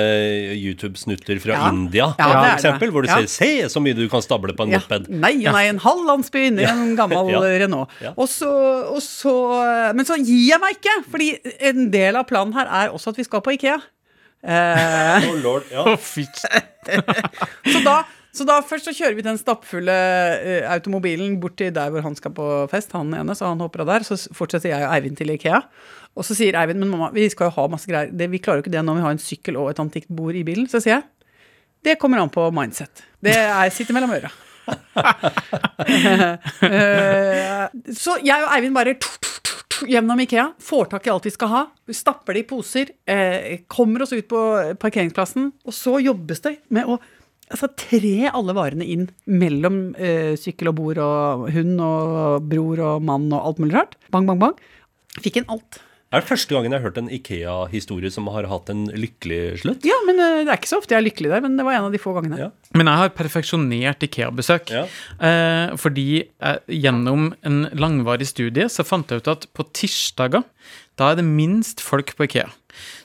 YouTube-snutter 0.56 1.40
fra. 1.44 1.60
India, 1.70 2.14
Ja, 2.20 2.28
for 2.30 2.50
eksempel, 2.54 2.88
det. 2.88 2.94
hvor 2.94 3.02
du 3.02 3.08
ser 3.10 3.28
'se 3.28 3.70
så 3.70 3.80
mye 3.84 3.94
du 3.94 4.08
kan 4.10 4.22
stable 4.22 4.54
på 4.54 4.64
en 4.64 4.72
moped'. 4.74 5.10
nei, 5.10 5.36
nei, 5.44 5.66
en 5.70 5.80
halv 5.80 6.06
landsby 6.08 6.48
inni 6.48 6.64
en 6.64 6.96
gammel. 6.96 7.30
Renault. 7.64 7.90
Og 8.16 8.28
så, 8.30 8.50
og 8.94 9.02
så, 9.02 9.34
men 9.96 10.08
så 10.08 10.18
gir 10.20 10.50
jeg 10.52 10.62
meg 10.62 10.78
ikke, 10.78 10.96
fordi 11.12 11.30
en 11.72 11.88
del 11.94 12.20
av 12.20 12.28
planen 12.30 12.54
her 12.58 12.70
er 12.84 12.94
også 12.96 13.14
at 13.14 13.20
vi 13.22 13.26
skal 13.28 13.44
på 13.46 13.56
Ikea. 13.58 13.80
Eh, 14.44 15.28
Oh, 15.30 15.36
lord, 15.44 15.68
ja. 15.72 15.84
Så, 17.74 17.82
da, 17.84 17.98
så 18.34 18.46
da 18.48 18.60
først 18.66 18.88
så 18.88 18.94
kjører 18.96 19.18
vi 19.18 19.26
den 19.26 19.38
stappfulle 19.38 19.94
uh, 19.94 20.70
automobilen 20.72 21.36
bort 21.42 21.58
til 21.60 21.74
der 21.76 21.92
hvor 21.94 22.02
han 22.06 22.16
skal 22.18 22.34
på 22.34 22.48
fest, 22.72 22.96
han 22.96 23.12
ene, 23.14 23.36
så 23.36 23.52
han 23.52 23.62
hopper 23.62 23.84
av 23.84 23.92
der. 23.92 24.08
Så 24.08 24.18
fortsetter 24.36 24.72
jeg 24.72 24.86
og 24.88 24.94
Eivind 24.96 25.20
til 25.20 25.34
Ikea. 25.36 25.60
Og 26.18 26.26
så 26.26 26.38
sier 26.38 26.58
Eivind, 26.58 26.82
men 26.82 26.90
mamma, 26.90 27.12
vi 27.14 27.28
skal 27.30 27.50
jo 27.50 27.56
ha 27.60 27.68
masse 27.72 27.90
greier. 27.90 28.10
Det, 28.16 28.30
vi 28.32 28.42
klarer 28.42 28.62
jo 28.62 28.66
ikke 28.66 28.74
det 28.74 28.84
når 28.88 29.00
vi 29.00 29.06
har 29.06 29.16
en 29.18 29.24
sykkel 29.24 29.60
og 29.60 29.70
et 29.74 29.82
antikt 29.84 30.10
bord 30.10 30.38
i 30.40 30.46
bilen. 30.48 30.70
Så 30.72 30.82
sier 30.82 30.98
jeg, 30.98 31.08
det 31.86 32.00
kommer 32.02 32.24
an 32.24 32.32
på 32.34 32.48
mindset. 32.56 33.04
Det 33.24 33.36
er, 33.38 33.70
sitter 33.76 33.96
mellom 33.96 34.18
øra. 34.18 34.32
Eh, 36.60 37.66
så 37.96 38.18
jeg 38.22 38.44
og 38.44 38.52
Eivind 38.54 38.76
bare 38.76 38.94
gjennom 39.88 40.20
Ikea, 40.22 40.50
får 40.62 40.90
tak 40.92 41.08
i 41.08 41.12
alt 41.14 41.26
vi 41.26 41.32
skal 41.34 41.52
ha, 41.54 41.62
stapper 41.96 42.36
det 42.36 42.44
i 42.44 42.48
poser, 42.50 42.92
eh, 43.10 43.62
kommer 43.72 44.04
oss 44.04 44.14
ut 44.14 44.28
på 44.30 44.42
parkeringsplassen, 44.82 45.52
og 45.66 45.76
så 45.76 45.98
jobbes 46.04 46.44
det 46.46 46.56
med 46.76 46.90
å 46.90 46.98
altså, 47.00 47.70
tre 47.80 48.30
alle 48.32 48.56
varene 48.58 48.88
inn 48.88 49.08
mellom 49.30 49.82
eh, 49.96 50.36
sykkel 50.40 50.72
og 50.74 50.80
bord 50.82 51.04
og 51.04 51.50
hund 51.56 51.84
og 51.86 52.50
bror 52.50 52.84
og 52.86 53.06
mann 53.08 53.30
og 53.32 53.40
alt 53.40 53.62
mulig 53.64 53.78
rart. 53.78 53.96
Bang, 54.14 54.28
bang, 54.30 54.42
bang. 54.42 54.58
Fikk 55.20 55.42
inn 55.42 55.50
alt. 55.52 55.82
Er 56.10 56.24
det 56.24 56.26
første 56.26 56.56
gangen 56.56 56.74
jeg 56.74 56.82
har 56.82 56.90
hørt 56.90 56.98
en 56.98 57.10
Ikea-historie 57.14 58.10
som 58.10 58.26
har 58.34 58.48
hatt 58.50 58.72
en 58.74 58.88
lykkelig 58.90 59.60
slutt? 59.62 59.84
Ja, 59.86 59.94
men 60.08 60.18
eh, 60.18 60.40
det 60.42 60.50
er 60.50 60.58
ikke 60.58 60.72
så 60.72 60.80
ofte 60.82 60.96
jeg 60.96 61.04
er 61.04 61.06
lykkelig 61.06 61.30
der, 61.36 61.44
men 61.46 61.58
det 61.60 61.66
var 61.68 61.78
en 61.78 61.86
av 61.86 61.94
de 61.94 62.02
få 62.02 62.16
gangene. 62.16 62.40
Ja. 62.48 62.48
Men 62.74 62.90
jeg 62.90 63.02
har 63.04 63.12
perfeksjonert 63.14 64.06
Ikea-besøk. 64.08 64.74
Ja. 64.74 64.88
Eh, 65.22 65.76
fordi 65.78 66.08
eh, 66.26 66.58
gjennom 66.82 67.30
en 67.46 67.60
langvarig 67.78 68.26
studie 68.32 68.66
så 68.74 68.86
fant 68.88 69.14
jeg 69.14 69.22
ut 69.22 69.30
at 69.30 69.46
på 69.54 69.68
tirsdager, 69.78 70.48
da 70.98 71.12
er 71.12 71.22
det 71.22 71.28
minst 71.30 71.86
folk 71.86 72.16
på 72.18 72.26
Ikea. 72.26 72.50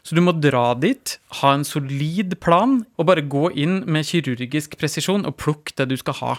Så 0.00 0.16
du 0.16 0.22
må 0.24 0.32
dra 0.40 0.70
dit, 0.78 1.16
ha 1.42 1.52
en 1.58 1.68
solid 1.68 2.38
plan, 2.40 2.80
og 2.96 3.08
bare 3.10 3.26
gå 3.28 3.50
inn 3.52 3.82
med 3.84 4.08
kirurgisk 4.08 4.78
presisjon 4.80 5.28
og 5.28 5.36
plukke 5.44 5.76
det 5.76 5.90
du 5.92 5.96
skal 6.00 6.16
ha. 6.22 6.34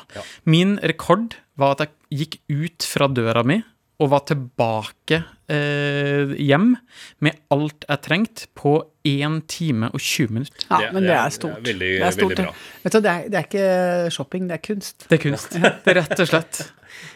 Min 0.49 0.79
rekord 0.81 1.37
var 1.61 1.77
at 1.77 1.85
jeg 1.85 2.21
gikk 2.23 2.39
ut 2.49 2.89
fra 2.89 3.09
døra 3.11 3.45
mi 3.45 3.61
og 3.99 4.09
var 4.11 4.23
tilbake 4.27 5.21
eh, 5.47 6.33
hjem 6.41 6.73
med 7.23 7.37
alt 7.53 7.85
jeg 7.87 8.01
trengte 8.03 8.47
på 8.57 8.73
1 9.05 9.37
time 9.47 9.87
og 9.93 9.99
20 10.01 10.33
minutter. 10.35 10.65
Ja, 10.71 10.91
men 10.91 11.03
det 11.05 11.13
er 11.15 11.29
stort. 11.29 11.59
det 11.63 11.75
er 11.75 11.77
veldig- 11.77 11.91
det 11.99 12.07
er 12.07 12.15
stort, 12.17 12.31
veldig 12.33 12.45
bra. 12.45 12.53
Vet 12.83 12.93
du, 12.93 12.99
det 13.05 13.11
er, 13.11 13.29
det 13.29 13.39
er 13.39 13.45
ikke 13.47 14.11
shopping, 14.11 14.47
det 14.49 14.57
er 14.57 14.63
kunst. 14.67 15.05
Det 15.09 15.19
er 15.19 15.23
kunst. 15.29 15.51
Det 15.59 15.93
er 15.93 15.99
rett 16.01 16.19
og 16.19 16.27
slett. 16.27 16.63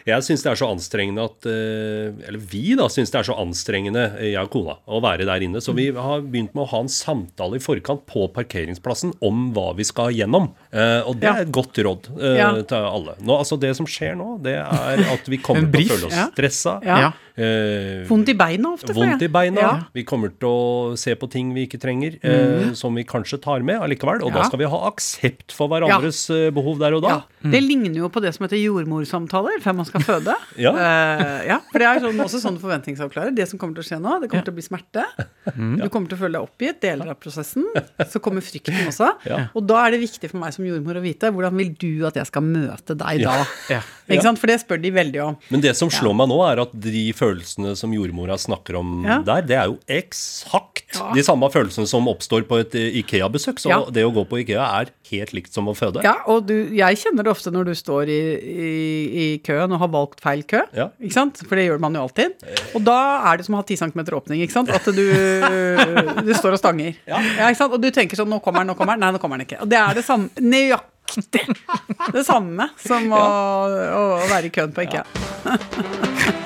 Jeg 0.08 0.24
syns 0.26 0.44
det 0.44 0.50
er 0.52 0.58
så 0.60 0.68
anstrengende 0.72 1.24
at 1.28 1.48
eh, 1.48 2.28
Eller 2.28 2.40
vi 2.50 2.74
da 2.78 2.88
syns 2.92 3.12
det 3.12 3.20
er 3.20 3.28
så 3.30 3.36
anstrengende, 3.40 4.04
eh, 4.18 4.32
jeg 4.34 4.48
og 4.48 4.52
kona, 4.54 4.76
å 4.88 5.00
være 5.04 5.26
der 5.28 5.46
inne. 5.46 5.62
Så 5.64 5.74
vi 5.76 5.88
har 5.94 6.24
begynt 6.24 6.54
med 6.56 6.64
å 6.64 6.70
ha 6.72 6.82
en 6.84 6.92
samtale 6.92 7.58
i 7.58 7.64
forkant 7.64 8.04
på 8.10 8.26
parkeringsplassen 8.34 9.14
om 9.26 9.50
hva 9.56 9.70
vi 9.78 9.86
skal 9.88 10.14
gjennom. 10.16 10.50
Eh, 10.72 11.00
og 11.04 11.20
det 11.22 11.30
er 11.30 11.44
et 11.46 11.54
godt 11.54 11.80
råd 11.84 12.10
til 12.10 12.76
alle. 12.78 13.16
Nå, 13.20 13.36
altså 13.36 13.58
Det 13.60 13.72
som 13.76 13.88
skjer 13.88 14.16
nå, 14.18 14.36
det 14.44 14.56
er 14.60 15.04
at 15.12 15.28
vi 15.30 15.40
kommer 15.42 15.68
til 15.72 15.90
å 15.90 15.96
føle 15.96 16.10
oss 16.10 16.20
stressa. 16.34 16.78
Ja. 16.86 17.12
Eh, 17.36 18.06
Vondt 18.08 18.30
i 18.32 18.34
beina 18.38 18.72
ofte. 18.74 18.94
Vondt 18.96 19.22
i 19.24 19.28
beina. 19.32 19.60
Ja. 19.60 19.72
Vi 19.96 20.04
kommer 20.08 20.32
til 20.32 20.48
å 20.48 20.98
se 21.00 21.14
på 21.18 21.28
ting 21.30 21.52
vi 21.54 21.66
ikke 21.68 21.80
trenger, 21.82 22.16
eh, 22.22 22.70
som 22.78 22.96
vi 22.96 23.04
kanskje 23.08 23.40
tar 23.42 23.64
med 23.66 23.80
allikevel. 23.80 24.24
Og. 24.24 24.30
Ja. 24.30 24.40
da 24.40 24.48
skal 24.48 24.62
vi 24.62 24.70
ha 24.70 24.80
aksept 24.88 25.54
for 25.54 25.70
hverandres 25.72 26.22
ja. 26.30 26.50
behov 26.54 26.80
der 26.82 26.96
og 26.98 27.04
da. 27.06 27.14
Ja. 27.14 27.50
Det 27.54 27.62
ligner 27.64 28.02
jo 28.02 28.10
på 28.12 28.22
det 28.22 28.34
som 28.36 28.44
heter 28.46 28.60
jordmorsamtaler 28.60 29.62
før 29.64 29.78
man 29.80 29.88
skal 29.88 30.06
føde. 30.06 30.36
Ja. 30.60 30.72
Eh, 30.76 31.46
ja, 31.48 31.56
for 31.70 31.80
det 31.80 31.86
er 31.88 32.00
sånn, 32.02 32.18
også 32.20 32.40
sånn 32.42 32.56
forventningsavklarer. 32.60 33.32
Det 33.32 33.46
som 33.48 33.58
kommer 33.60 33.78
til 33.78 33.84
å 33.84 33.86
skje 33.86 33.98
nå, 34.02 34.16
det 34.20 34.28
kommer 34.28 34.44
til 34.44 34.52
å 34.52 34.56
bli 34.58 34.64
smerte. 34.66 35.04
Du 35.46 35.86
kommer 35.92 36.10
til 36.10 36.18
å 36.18 36.20
føle 36.20 36.34
deg 36.36 36.44
oppgitt, 36.44 36.80
deler 36.82 37.12
av 37.14 37.16
prosessen. 37.22 37.64
Så 38.10 38.20
kommer 38.22 38.44
frykten 38.44 38.76
også. 38.90 39.08
Ja. 39.30 39.38
Og 39.56 39.64
da 39.68 39.78
er 39.86 39.94
det 39.94 40.02
viktig 40.02 40.30
for 40.32 40.40
meg 40.42 40.52
som 40.56 40.66
jordmor 40.66 40.98
å 41.00 41.04
vite 41.04 41.30
hvordan 41.32 41.56
vil 41.56 41.72
du 41.80 42.04
at 42.08 42.18
jeg 42.20 42.28
skal 42.28 42.44
møte 42.44 42.96
deg 42.98 43.22
da? 43.24 43.38
Ja. 43.72 43.80
Ikke 44.10 44.26
sant? 44.26 44.42
For 44.42 44.50
det 44.50 44.58
spør 44.64 44.82
de 44.82 44.92
veldig 44.94 45.22
om. 45.24 45.38
Men 45.54 45.64
det 45.64 45.72
som 45.78 45.90
slår 45.92 46.16
meg 46.20 46.30
nå, 46.32 46.38
er 46.50 46.64
at 46.66 46.74
de 46.74 47.06
følelsene 47.20 47.74
som 47.78 47.92
jordmora 47.94 48.38
snakker 48.40 48.78
om 48.80 49.04
Ja. 49.06 49.18
der, 49.26 49.42
det 49.46 49.56
er 49.58 49.66
jo 49.70 49.76
eksakt 49.86 50.96
Ja. 50.96 51.12
de 51.14 51.22
samme 51.22 51.46
følelsene 51.52 51.86
som 51.86 52.08
oppstår 52.10 52.46
på 52.48 52.58
et 52.60 52.74
eh, 52.74 52.98
Ikea-besøk. 53.02 53.60
Så 53.60 53.70
Ja. 53.70 53.84
det 53.90 54.04
å 54.04 54.12
gå 54.14 54.24
på 54.26 54.40
Ikea 54.42 54.64
er 54.80 54.90
helt 55.10 55.32
likt 55.36 55.52
som 55.52 55.68
å 55.68 55.74
føde. 55.76 56.02
Ja, 56.02 56.16
og 56.26 56.46
du, 56.48 56.54
jeg 56.74 56.98
kjenner 56.98 57.24
det 57.24 57.30
ofte 57.32 57.52
når 57.52 57.70
du 57.70 57.74
står 57.78 58.08
i, 58.08 58.20
i, 58.40 58.70
i 59.22 59.38
køen 59.44 59.72
og 59.72 59.78
har 59.84 59.88
valgt 59.92 60.20
feil 60.24 60.42
kø. 60.42 60.62
Ja. 60.74 60.88
Ikke 61.00 61.14
sant? 61.14 61.42
For 61.46 61.56
det 61.56 61.68
gjør 61.68 61.80
man 61.80 61.94
jo 61.94 62.02
alltid. 62.08 62.34
Og 62.74 62.84
da 62.84 62.98
er 63.30 63.36
det 63.38 63.46
som 63.46 63.54
å 63.54 63.62
ha 63.62 63.66
10 63.66 63.76
cm 63.84 64.04
åpning, 64.18 64.42
ikke 64.42 64.56
sant? 64.56 64.70
At 64.70 64.84
du, 64.84 65.04
du 66.26 66.32
står 66.34 66.56
og 66.56 66.62
stanger. 66.62 66.96
Ja. 67.06 67.20
ikke 67.20 67.56
sant? 67.62 67.74
Og 67.76 67.80
du 67.82 67.90
tenker 67.90 68.16
sånn 68.16 68.30
Nå 68.30 68.40
kommer 68.42 68.62
den, 68.64 68.72
nå 68.72 68.78
kommer 68.78 68.94
den. 68.94 69.04
Nei, 69.06 69.12
nå 69.14 69.22
kommer 69.22 69.38
den 69.40 69.46
ikke. 69.48 69.60
Og 69.64 69.70
det 69.70 69.78
er 69.78 69.94
det 69.98 70.06
samme 70.06 70.30
Nøyaktig 70.40 70.90
det 72.14 72.22
samme 72.22 72.68
som 72.78 73.10
å, 73.10 73.18
å, 73.18 74.02
være 74.30 74.46
i 74.46 74.52
køen 74.54 74.70
på 74.74 74.84
IKEA. 74.86 75.02
Eh, 75.50 76.36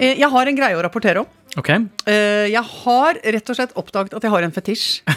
Jeg 0.00 0.30
har 0.32 0.46
en 0.50 0.56
greie 0.56 0.76
å 0.78 0.82
rapportere 0.86 1.22
om. 1.24 1.28
Ok, 1.58 1.68
Eh, 2.06 2.46
Jeg 2.52 2.62
har 2.62 3.14
rett 3.20 3.50
og 3.50 3.56
slett 3.58 3.72
oppdaget 3.76 4.14
at 4.16 4.22
jeg 4.22 4.30
har 4.32 4.42
en 4.46 4.52
fetisj. 4.54 5.00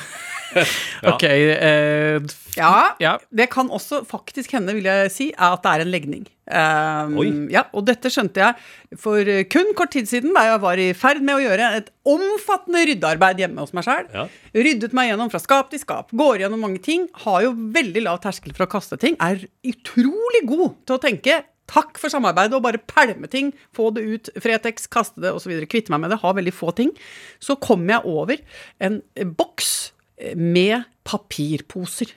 ok 1.09 1.23
Uh, 1.23 2.21
Ja, 2.57 2.93
Ja. 3.01 3.17
det 3.33 3.49
kan 3.49 3.69
også 3.73 4.03
faktisk 4.05 4.51
hende, 4.53 4.73
vil 4.75 4.85
jeg 4.85 5.11
si, 5.11 5.31
at 5.37 5.63
det 5.63 5.71
er 5.71 5.81
en 5.81 5.91
legning. 5.91 6.25
Um. 6.45 7.47
Ja, 7.49 7.63
og 7.73 7.85
dette 7.87 8.11
skjønte 8.11 8.41
jeg 8.43 8.99
for 8.99 9.17
eh, 9.17 9.45
kun 9.49 9.71
kort 9.73 9.93
tid 9.95 10.05
siden, 10.09 10.33
da 10.35 10.43
jeg 10.51 10.59
var 10.61 10.77
i 10.77 10.89
ferd 10.93 11.23
med 11.23 11.39
å 11.39 11.41
gjøre 11.41 11.69
et 11.79 11.89
omfattende 12.05 12.83
ryddearbeid 12.89 13.39
hjemme 13.41 13.63
hos 13.63 13.73
meg 13.73 13.87
sjøl. 13.87 14.05
Ja. 14.13 14.27
Ryddet 14.53 14.93
meg 14.93 15.09
gjennom 15.09 15.31
fra 15.31 15.39
skap 15.41 15.71
til 15.71 15.79
skap, 15.81 16.11
går 16.11 16.43
gjennom 16.43 16.61
mange 16.67 16.81
ting, 16.83 17.07
har 17.25 17.41
jo 17.47 17.55
veldig 17.73 18.03
lav 18.05 18.19
terskel 18.21 18.53
for 18.53 18.67
å 18.67 18.71
kaste 18.75 18.99
ting, 19.01 19.15
er 19.23 19.47
utrolig 19.65 20.43
god 20.51 20.75
til 20.85 20.97
å 20.99 21.01
tenke 21.01 21.39
Takk 21.73 21.97
for 21.97 22.13
samarbeidet, 22.13 22.53
og 22.57 22.63
bare 22.67 22.77
pælme 22.77 23.27
ting, 23.31 23.51
få 23.73 23.89
det 23.95 24.03
ut, 24.05 24.29
Fretex, 24.43 24.85
kaste 24.93 25.23
det 25.23 25.31
osv., 25.33 25.55
kvitte 25.71 25.89
meg 25.93 26.03
med 26.05 26.13
det, 26.13 26.19
ha 26.21 26.33
veldig 26.37 26.53
få 26.53 26.69
ting. 26.77 26.91
Så 27.41 27.55
kom 27.61 27.87
jeg 27.89 28.05
over 28.05 28.37
en 28.83 28.99
eh, 29.17 29.25
boks 29.25 29.71
eh, 30.21 30.35
med 30.37 30.85
papirposer. 31.09 32.13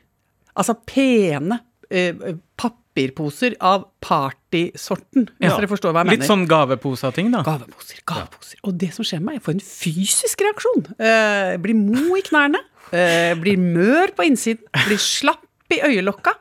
Altså 0.56 0.76
pene 0.88 1.58
eh, 1.90 2.12
papirposer 2.60 3.56
av 3.64 3.88
partysorten, 4.04 5.26
Ja. 5.42 5.54
dere 5.56 5.68
forstår 5.68 5.92
hva 5.92 6.02
jeg 6.04 6.10
mener. 6.10 6.20
Litt 6.20 6.28
sånn 6.30 6.46
gaveposa-ting, 6.50 7.32
da. 7.34 7.42
Gaveposer, 7.46 8.00
gaveposer. 8.08 8.60
Og 8.64 8.76
det 8.80 8.92
som 8.96 9.04
skjer 9.08 9.20
med 9.20 9.26
meg, 9.32 9.38
jeg 9.40 9.44
får 9.48 9.56
en 9.56 9.66
fysisk 9.72 10.44
reaksjon. 10.46 10.84
Eh, 11.00 11.56
blir 11.64 11.76
mo 11.80 12.16
i 12.16 12.24
knærne, 12.26 12.60
eh, 12.92 13.34
blir 13.40 13.56
mør 13.60 14.12
på 14.16 14.28
innsiden, 14.28 14.64
blir 14.86 15.00
slapp 15.02 15.42
i 15.72 15.80
øyelokka, 15.82 16.36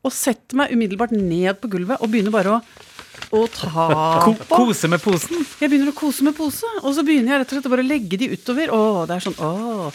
og 0.00 0.14
setter 0.14 0.56
meg 0.56 0.72
umiddelbart 0.72 1.12
ned 1.12 1.58
på 1.60 1.68
gulvet 1.74 2.00
og 2.00 2.08
begynner 2.12 2.32
bare 2.32 2.54
å, 2.56 2.60
å 3.36 3.42
ta 3.52 3.88
på. 4.32 4.46
kose 4.48 4.88
med 4.88 5.02
posen. 5.04 5.42
Jeg 5.60 5.68
begynner 5.68 5.92
å 5.92 5.96
kose 5.96 6.24
med 6.24 6.36
pose, 6.38 6.68
og 6.80 6.94
så 6.96 7.04
begynner 7.04 7.34
jeg 7.34 7.42
rett 7.42 7.52
og 7.52 7.58
slett 7.58 7.68
å 7.68 7.74
bare 7.74 7.84
legge 7.86 8.20
de 8.20 8.30
utover. 8.32 8.72
Å, 8.72 9.04
det 9.08 9.18
er 9.18 9.26
sånn, 9.26 9.36
å, 9.44 9.90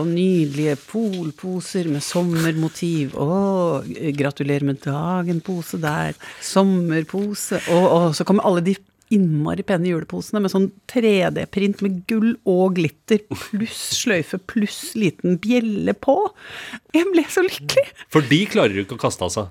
og 0.00 0.08
nydelige 0.08 0.78
polposer 0.88 1.90
med 1.92 2.04
sommermotiv. 2.06 3.16
Å, 3.20 3.82
gratulerer 4.16 4.64
med 4.70 4.80
dagen, 4.86 5.42
pose 5.44 5.80
der. 5.82 6.16
Sommerpose. 6.40 7.60
Og, 7.74 7.84
å, 7.84 8.00
så 8.16 8.24
kommer 8.28 8.48
alle 8.48 8.64
de 8.64 8.78
innmari 9.14 9.64
pene 9.66 9.90
juleposene 9.90 10.42
med 10.42 10.52
sånn 10.52 10.68
3D-print 10.90 11.82
med 11.84 12.00
gull 12.10 12.34
og 12.48 12.76
glitter, 12.78 13.22
pluss 13.30 13.80
sløyfe, 13.98 14.38
pluss 14.50 14.92
liten 14.98 15.38
bjelle 15.42 15.94
på. 15.98 16.16
Jeg 16.94 17.08
ble 17.10 17.24
så 17.30 17.44
lykkelig. 17.46 17.86
For 18.12 18.26
de 18.30 18.40
klarer 18.50 18.76
du 18.76 18.84
ikke 18.84 18.98
å 18.98 19.02
kaste 19.02 19.26
av 19.26 19.34
seg. 19.34 19.50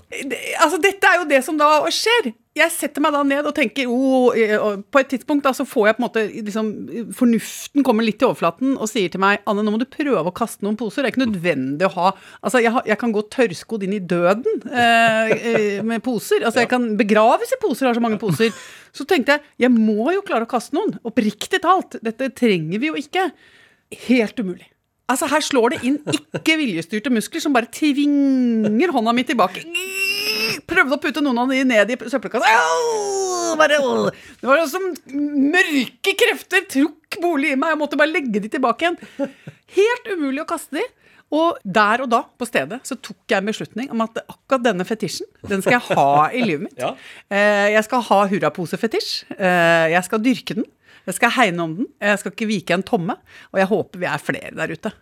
Altså, 0.59 0.79
dette 0.83 1.11
er 1.11 1.21
jo 1.21 1.29
det 1.29 1.43
som 1.47 1.59
da 1.59 1.71
skjer. 1.93 2.31
Jeg 2.59 2.73
setter 2.73 3.03
meg 3.03 3.13
da 3.15 3.21
ned 3.23 3.47
og 3.47 3.53
tenker 3.55 3.89
oh, 3.91 4.33
På 4.91 5.01
et 5.01 5.09
tidspunkt 5.13 5.45
da 5.45 5.53
så 5.55 5.65
får 5.67 5.89
jeg 5.89 5.95
på 5.95 6.01
en 6.01 6.05
måte 6.05 6.23
liksom, 6.47 6.71
Fornuften 7.15 7.85
kommer 7.87 8.05
litt 8.05 8.19
til 8.21 8.29
overflaten 8.29 8.75
og 8.75 8.89
sier 8.91 9.11
til 9.13 9.21
meg 9.23 9.43
Anne, 9.49 9.63
nå 9.63 9.73
må 9.73 9.79
du 9.81 9.87
prøve 9.89 10.25
å 10.27 10.35
kaste 10.35 10.65
noen 10.65 10.77
poser. 10.79 11.03
Det 11.03 11.09
er 11.09 11.15
ikke 11.15 11.25
nødvendig 11.25 11.87
å 11.87 11.93
ha 11.95 12.07
Altså, 12.11 12.61
jeg, 12.63 12.73
jeg 12.89 12.99
kan 13.01 13.13
gå 13.15 13.23
tørrskodd 13.33 13.85
inn 13.85 13.95
i 13.95 14.01
døden 14.03 14.63
eh, 14.69 15.31
eh, 15.35 15.77
med 15.85 16.03
poser. 16.05 16.43
Altså, 16.43 16.63
jeg 16.63 16.71
kan 16.71 16.87
begraves 16.99 17.53
i 17.53 17.59
poser, 17.61 17.87
har 17.89 17.97
så 17.97 18.03
mange 18.03 18.19
poser. 18.21 18.51
Så 18.95 19.05
tenkte 19.07 19.37
jeg 19.37 19.67
jeg 19.67 19.73
må 19.75 20.11
jo 20.15 20.23
klare 20.25 20.47
å 20.47 20.49
kaste 20.49 20.75
noen. 20.77 20.97
Oppriktig 21.07 21.61
talt. 21.63 21.99
Dette 22.05 22.31
trenger 22.35 22.81
vi 22.81 22.91
jo 22.91 22.99
ikke. 22.99 23.29
Helt 24.07 24.39
umulig. 24.41 24.69
Altså, 25.09 25.29
her 25.31 25.41
slår 25.41 25.73
det 25.73 25.79
inn 25.89 25.97
ikke 26.37 26.59
viljestyrte 26.59 27.13
muskler 27.13 27.41
som 27.41 27.55
bare 27.55 27.71
tvinger 27.73 28.93
hånda 28.93 29.15
mi 29.17 29.25
tilbake. 29.25 29.65
Prøvde 30.69 30.95
å 30.97 31.01
putte 31.01 31.23
noen 31.25 31.39
av 31.41 31.49
de 31.51 31.63
ned 31.67 31.91
i 31.91 31.97
søppelkassa. 32.11 32.49
Det 33.59 34.47
var 34.47 34.61
som 34.69 34.85
mørke 35.13 36.13
krefter 36.19 36.65
trukk 36.69 37.17
bolig 37.23 37.53
i 37.55 37.57
meg. 37.59 37.73
Jeg 37.73 37.79
måtte 37.81 37.99
bare 37.99 38.13
legge 38.13 38.41
de 38.43 38.51
tilbake 38.53 38.85
igjen. 38.87 39.29
Helt 39.75 40.09
umulig 40.13 40.43
å 40.43 40.47
kaste 40.49 40.79
de. 40.79 40.85
Og 41.35 41.59
der 41.61 42.01
og 42.01 42.09
da, 42.09 42.23
på 42.41 42.45
stedet, 42.49 42.79
så 42.89 42.95
tok 43.05 43.19
jeg 43.29 43.37
en 43.37 43.49
beslutning 43.51 43.91
om 43.93 44.01
at 44.01 44.15
akkurat 44.23 44.63
denne 44.65 44.85
fetisjen, 44.89 45.27
den 45.45 45.61
skal 45.61 45.75
jeg 45.77 45.97
ha 45.99 46.05
i 46.33 46.41
livet 46.41 46.63
mitt. 46.65 46.79
Ja. 46.81 46.95
Eh, 47.29 47.67
Jeg 47.75 47.83
skal 47.85 48.01
ha 48.07 48.21
hurraposefetisj. 48.31 49.11
Eh, 49.37 49.91
Jeg 49.93 50.01
skal 50.07 50.23
dyrke 50.25 50.57
den. 50.57 50.65
Jeg 51.05 51.17
skal 51.19 51.33
hegne 51.37 51.65
om 51.67 51.75
den. 51.81 51.87
Jeg 52.01 52.17
skal 52.21 52.33
ikke 52.33 52.49
vike 52.49 52.73
en 52.79 52.85
tomme. 52.85 53.15
Og 53.53 53.61
jeg 53.61 53.69
håper 53.69 54.01
vi 54.01 54.09
er 54.09 54.21
flere 54.25 54.51
der 54.57 54.73
ute. 54.73 54.93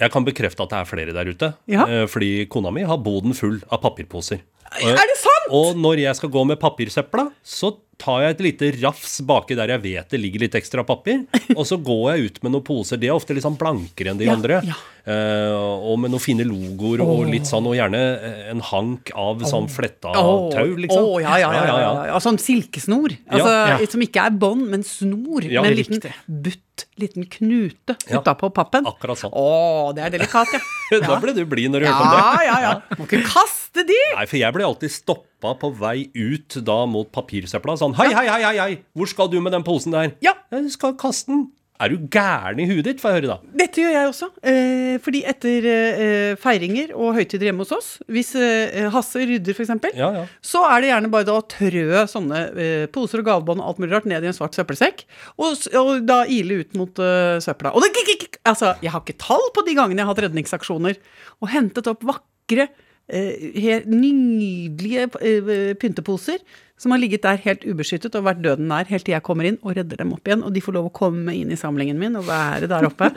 Jeg 0.00 0.12
kan 0.12 0.24
bekrefte 0.28 0.62
at 0.64 0.70
det 0.72 0.78
er 0.82 0.88
flere 0.92 1.16
der 1.16 1.32
ute. 1.32 1.48
Ja. 1.68 1.86
eh, 1.88 2.04
Fordi 2.12 2.44
kona 2.52 2.70
mi 2.76 2.84
har 2.88 3.00
boden 3.00 3.32
full 3.36 3.58
av 3.72 3.80
papirposer. 3.84 4.44
Er 4.78 5.06
det 5.10 5.18
sant?! 5.18 5.50
Og 5.50 5.78
når 5.80 6.04
jeg 6.04 6.18
skal 6.20 6.30
gå 6.30 6.44
med 6.46 6.60
papirsøpla, 6.62 7.30
så 7.42 7.72
tar 8.00 8.22
jeg 8.24 8.32
et 8.36 8.42
lite 8.46 8.68
rafs 8.80 9.18
baki 9.28 9.56
der 9.58 9.74
jeg 9.74 9.82
vet 9.84 10.14
det 10.14 10.20
ligger 10.22 10.40
litt 10.46 10.54
ekstra 10.56 10.84
papir, 10.88 11.24
og 11.58 11.66
så 11.68 11.76
går 11.76 12.04
jeg 12.14 12.30
ut 12.30 12.38
med 12.46 12.54
noen 12.54 12.64
poser. 12.64 13.00
De 13.00 13.10
er 13.10 13.16
ofte 13.16 13.34
litt 13.36 13.44
sånn 13.44 13.58
blankere 13.60 14.14
enn 14.14 14.20
de 14.20 14.28
Ja, 14.30 14.36
andre. 14.38 14.62
ja. 14.64 14.78
Uh, 15.10 15.90
og 15.90 15.96
med 16.02 16.12
noen 16.12 16.22
fine 16.22 16.44
logoer 16.46 17.00
og 17.02 17.22
litt 17.32 17.48
sånn, 17.48 17.64
og 17.66 17.72
gjerne 17.74 17.98
eh, 18.20 18.40
en 18.52 18.60
hank 18.68 19.10
av 19.18 19.40
sånn 19.48 19.66
fletta 19.72 20.12
oh. 20.12 20.50
tau, 20.52 20.74
liksom. 20.76 21.02
Oh, 21.02 21.16
ja, 21.22 21.38
ja, 21.40 21.48
ja, 21.56 21.62
ja, 21.66 21.76
ja, 21.80 21.92
ja. 22.12 22.18
Sånn 22.22 22.38
silkesnor. 22.38 23.14
Altså, 23.26 23.48
Ja, 23.48 23.78
ja. 23.80 23.88
Som 23.90 24.04
ikke 24.04 24.26
er 24.28 24.36
bånd, 24.36 24.68
men 24.70 24.84
snor. 24.86 25.48
Ja, 25.48 25.64
med 25.64 25.72
en 25.72 25.80
liten 25.80 26.04
butt, 26.28 26.84
liten 27.00 27.26
knute 27.32 27.96
Ja. 28.06 28.20
utapå 28.20 28.52
pappen. 28.54 28.86
Akkurat 28.86 29.18
sånn. 29.18 29.32
Å, 29.34 29.90
det 29.96 30.04
er 30.06 30.14
delikat, 30.18 30.52
ja. 30.54 30.62
Da 31.08 31.16
ble 31.22 31.34
du 31.34 31.42
blid 31.48 31.72
når 31.72 31.84
du 31.84 31.90
hørte 31.90 32.06
om 32.06 32.12
det. 32.14 32.20
Ja, 32.20 32.44
ja, 32.46 32.60
ja. 32.68 33.00
Må 33.00 33.08
ikke 33.08 33.24
kaste 33.26 33.59
de! 33.74 34.00
Nei, 34.16 34.26
for 34.26 34.40
jeg 34.40 34.56
ble 34.56 34.66
alltid 34.66 34.92
stoppa 34.92 35.54
på 35.60 35.70
vei 35.78 36.08
ut 36.18 36.58
da 36.66 36.82
mot 36.90 37.08
papirsøpla. 37.14 37.78
Sånn 37.80 37.94
hei, 38.00 38.10
hei, 38.12 38.26
hei, 38.28 38.42
hei, 38.42 38.56
hei, 38.58 38.74
hvor 38.98 39.08
skal 39.10 39.30
du 39.32 39.38
med 39.40 39.54
den 39.56 39.64
posen 39.66 39.94
der? 39.94 40.12
Ja. 40.24 40.34
Du 40.50 40.68
skal 40.72 40.96
kaste 40.98 41.30
den. 41.32 41.48
Er 41.80 41.88
du 41.94 42.02
gæren 42.12 42.58
i 42.60 42.66
huet 42.68 42.84
ditt? 42.84 42.98
Får 43.00 43.08
jeg 43.14 43.22
høre, 43.22 43.36
da. 43.38 43.52
Dette 43.56 43.80
gjør 43.80 43.94
jeg 43.94 44.08
også. 44.10 44.26
Eh, 44.44 44.96
fordi 45.00 45.22
etter 45.30 45.68
eh, 45.70 46.32
feiringer 46.36 46.90
og 46.92 47.14
høytider 47.16 47.48
hjemme 47.48 47.64
hos 47.64 47.72
oss, 47.72 47.88
hvis 48.12 48.34
eh, 48.36 48.90
Hasse 48.92 49.22
rydder 49.24 49.56
f.eks., 49.56 49.72
Ja, 49.96 50.10
ja. 50.18 50.24
så 50.44 50.60
er 50.68 50.84
det 50.84 50.90
gjerne 50.90 51.08
bare 51.14 51.24
da 51.30 51.38
å 51.40 51.46
trø 51.48 52.02
sånne 52.12 52.42
eh, 52.52 52.84
poser 52.92 53.22
og 53.22 53.30
gavebånd 53.30 53.64
og 53.64 53.70
alt 53.70 53.80
mulig 53.80 53.94
rart 53.96 54.10
ned 54.12 54.26
i 54.26 54.28
en 54.28 54.36
svart 54.36 54.58
søppelsekk, 54.60 55.06
og, 55.40 55.56
og 55.80 56.04
da 56.10 56.18
ile 56.28 56.60
ut 56.66 56.76
mot 56.76 57.00
eh, 57.00 57.38
søpla. 57.40 57.72
Og 57.72 57.86
det, 57.86 58.28
altså, 58.44 58.74
jeg 58.84 58.92
har 58.92 59.00
ikke 59.00 59.16
tall 59.24 59.48
på 59.56 59.64
de 59.64 59.78
gangene 59.80 60.02
jeg 60.02 60.10
har 60.10 60.12
hatt 60.12 60.24
redningsaksjoner, 60.26 61.00
og 61.40 61.52
hentet 61.54 61.88
opp 61.94 62.04
vakre, 62.12 62.68
helt 63.10 63.88
nydelige 63.90 65.08
eh, 65.20 65.72
pynteposer 65.80 66.42
som 66.80 66.94
har 66.94 67.00
ligget 67.02 67.26
der 67.26 67.40
helt 67.44 67.64
ubeskyttet 67.68 68.14
og 68.16 68.24
vært 68.24 68.40
døden 68.40 68.70
nær 68.70 68.88
helt 68.88 69.04
til 69.04 69.12
jeg 69.12 69.24
kommer 69.26 69.44
inn 69.44 69.58
og 69.60 69.74
redder 69.76 70.00
dem 70.00 70.14
opp 70.16 70.28
igjen, 70.28 70.44
og 70.46 70.54
de 70.54 70.62
får 70.64 70.78
lov 70.78 70.88
å 70.88 70.94
komme 70.96 71.34
inn 71.36 71.52
i 71.52 71.58
samlingen 71.60 72.00
min 72.00 72.16
og 72.16 72.24
være 72.30 72.70
der 72.70 72.88
oppe. 72.88 73.10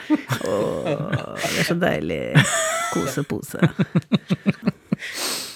Åh, 0.50 0.90
det 1.40 1.62
er 1.64 1.70
så 1.70 1.78
deilig. 1.80 2.22
Kosepose. 2.92 3.64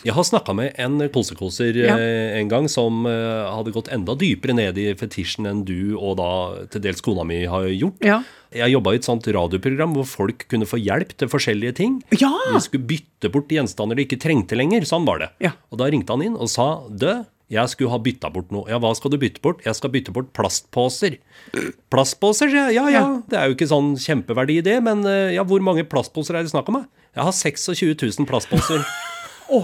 Jeg 0.05 0.13
har 0.15 0.23
snakka 0.23 0.53
med 0.55 0.75
en 0.79 0.99
kosekoser 1.11 1.75
Ja. 1.75 1.97
eh, 1.97 2.37
en 2.39 2.47
gang 2.47 2.67
som 2.71 3.05
eh, 3.09 3.47
hadde 3.51 3.73
gått 3.75 3.89
enda 3.91 4.15
dypere 4.15 4.53
ned 4.55 4.77
i 4.77 4.93
fetisjen 4.95 5.47
enn 5.49 5.63
du 5.67 5.97
og 5.97 6.17
da 6.21 6.65
til 6.71 6.81
dels 6.85 7.01
kona 7.03 7.25
mi 7.27 7.41
har 7.49 7.65
gjort. 7.73 7.97
Ja. 8.05 8.21
Jeg 8.55 8.71
jobba 8.71 8.93
i 8.93 8.99
et 9.01 9.07
sånt 9.09 9.27
radioprogram 9.27 9.93
hvor 9.97 10.05
folk 10.07 10.45
kunne 10.47 10.65
få 10.69 10.79
hjelp 10.79 11.11
til 11.19 11.27
forskjellige 11.27 11.75
ting. 11.81 11.97
Ja! 12.21 12.31
De 12.53 12.61
skulle 12.63 12.87
bytte 12.87 13.31
bort 13.33 13.49
gjenstander 13.51 13.97
de 13.99 14.05
ikke 14.07 14.21
trengte 14.23 14.55
lenger. 14.55 14.85
Sånn 14.87 15.03
var 15.09 15.19
det. 15.19 15.31
Ja. 15.43 15.51
Og 15.73 15.81
da 15.81 15.89
ringte 15.91 16.13
han 16.15 16.23
inn 16.23 16.37
og 16.39 16.47
sa 16.47 16.69
dø, 16.87 17.23
jeg 17.51 17.71
skulle 17.71 17.91
ha 17.91 17.97
bytta 18.03 18.27
bort 18.31 18.49
noe. 18.51 18.67
Ja, 18.67 18.75
hva 18.79 18.93
skal 18.95 19.11
du 19.11 19.17
bytte 19.19 19.39
bort? 19.43 19.61
Jeg 19.63 19.75
skal 19.75 19.91
bytte 19.91 20.11
bort 20.15 20.31
plastposer. 20.35 21.17
Plastposer, 21.91 22.49
sier 22.51 22.69
jeg. 22.71 22.75
Ja, 22.75 22.87
ja, 22.91 23.03
det 23.31 23.37
er 23.39 23.47
jo 23.51 23.55
ikke 23.55 23.69
sånn 23.71 23.93
kjempeverdi 23.99 24.57
i 24.59 24.65
det, 24.65 24.77
men 24.83 25.03
eh, 25.07 25.33
ja, 25.37 25.45
hvor 25.47 25.63
mange 25.63 25.85
plastposer 25.87 26.35
er 26.35 26.43
det 26.47 26.51
snakk 26.51 26.67
om? 26.73 26.81
Jeg 27.15 27.23
har 27.23 27.31
26 27.35 27.95
000 28.19 28.27
plastposer. 28.29 28.83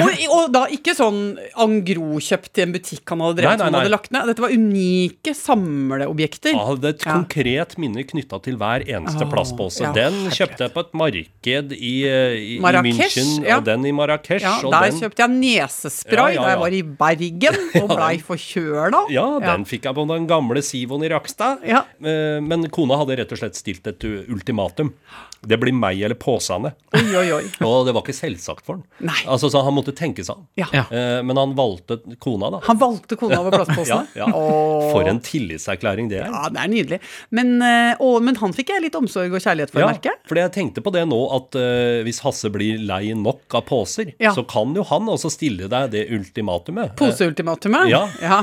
Og, 0.00 0.10
og 0.30 0.50
da 0.54 0.62
ikke 0.72 0.92
sånn 0.96 1.20
Angro-kjøpt 1.60 2.58
i 2.60 2.64
en 2.64 2.72
butikk 2.74 3.08
han 3.12 3.22
hadde 3.24 3.38
drevet 3.40 3.50
Nei, 3.50 3.56
nei, 3.56 3.64
nei. 3.64 3.70
han 3.70 3.78
hadde 3.80 3.92
lagt 3.94 4.10
ned. 4.14 4.28
Dette 4.30 4.44
var 4.44 4.52
unike 4.54 5.34
samleobjekter. 5.36 6.52
Jeg 6.54 6.66
hadde 6.70 6.92
et 6.94 7.04
Ja. 7.06 7.14
konkret 7.16 7.76
minne 7.80 8.04
knytta 8.06 8.40
til 8.44 8.58
hver 8.60 8.84
eneste 8.86 9.24
oh, 9.26 9.30
plastpose. 9.32 9.84
ja, 9.86 9.92
den 9.96 10.18
kjøpte 10.34 10.66
jeg 10.66 10.74
på 10.74 10.84
et 10.84 10.92
marked 11.00 11.72
i, 11.76 11.94
i, 12.04 12.56
i 12.56 12.58
München, 12.60 13.30
ja. 13.46 13.58
og 13.58 13.64
den 13.68 13.86
i 13.88 13.92
Marrakech. 13.96 14.42
Der 14.44 14.90
den, 14.90 15.00
kjøpte 15.00 15.24
jeg 15.24 15.34
nesespray 15.36 16.36
da 16.36 16.48
jeg 16.52 16.60
var 16.64 16.76
i 16.76 16.82
Bergen 16.82 17.60
og 17.82 17.88
blei 17.94 18.12
forkjøla. 18.24 19.04
Ja, 19.14 19.26
den 19.44 19.64
fikk 19.68 19.88
jeg 19.88 19.96
på 19.96 20.06
den 20.10 20.28
gamle 20.30 20.62
Sivon 20.66 21.04
i 21.06 21.10
Rakstad. 21.12 21.64
Ja. 21.68 21.84
Eh, 22.02 22.40
Men 22.44 22.68
kona 22.72 22.98
hadde 23.00 23.16
rett 23.22 23.32
og 23.32 23.40
slett 23.40 23.56
stilt 23.58 23.86
et 23.90 24.04
ultimatum. 24.28 24.92
Det 25.40 25.56
blir 25.56 25.72
meg 25.72 26.02
eller 26.04 26.18
påsene. 26.20 26.74
Oi, 26.92 27.06
oi, 27.16 27.28
oi. 27.38 27.44
Og 27.64 27.86
det 27.86 27.94
var 27.96 28.02
ikke 28.04 28.12
selvsagt 28.12 28.49
for 28.58 28.74
han. 28.80 28.82
Nei. 29.06 29.14
Altså, 29.30 29.46
så 29.52 29.62
Han 29.62 29.74
måtte 29.76 29.94
tenke 29.94 30.24
seg 30.26 30.34
om. 30.34 30.46
Ja. 30.58 30.66
Ja. 30.74 30.82
Eh, 30.90 31.22
Men 31.22 31.36
han 31.38 31.54
valgte 31.54 32.00
kona, 32.18 32.50
da. 32.50 32.60
Han 32.66 32.78
valgte 32.80 33.16
kona 33.16 33.38
over 33.40 33.52
Ja, 33.54 33.58
plastposene. 33.62 34.06
ja. 34.18 34.26
Åh. 34.34 34.90
For 34.90 35.06
en 35.06 35.20
tillitserklæring 35.20 36.08
det 36.10 36.18
er. 36.24 36.26
Ja, 36.26 36.48
det 36.50 36.58
er 36.64 36.68
nydelig. 36.72 36.98
Men, 37.30 37.62
eh, 37.62 37.94
å, 38.02 38.20
men 38.20 38.34
han 38.42 38.52
fikk 38.52 38.72
jeg 38.74 38.82
litt 38.82 38.96
omsorg 38.98 39.30
og 39.32 39.40
kjærlighet 39.44 39.70
for, 39.70 39.80
Ja, 39.84 39.92
merker 39.92 40.10
jeg. 40.10 40.18
For 40.26 40.34
jeg 40.42 40.52
tenkte 40.58 40.82
på 40.82 40.90
det 40.92 41.06
nå, 41.06 41.20
at 41.36 41.54
eh, 41.60 42.02
hvis 42.06 42.20
Hasse 42.26 42.50
blir 42.50 42.78
lei 42.82 43.12
nok 43.14 43.54
av 43.54 43.64
poser, 43.70 44.12
Ja. 44.18 44.34
så 44.34 44.42
kan 44.48 44.74
jo 44.74 44.82
han 44.90 45.06
også 45.06 45.30
stille 45.30 45.68
deg 45.70 45.90
det 45.94 46.08
ultimatumet. 46.10 46.96
Poseultimatumet? 46.98 47.88
Ja. 47.90 48.08
Ja, 48.20 48.42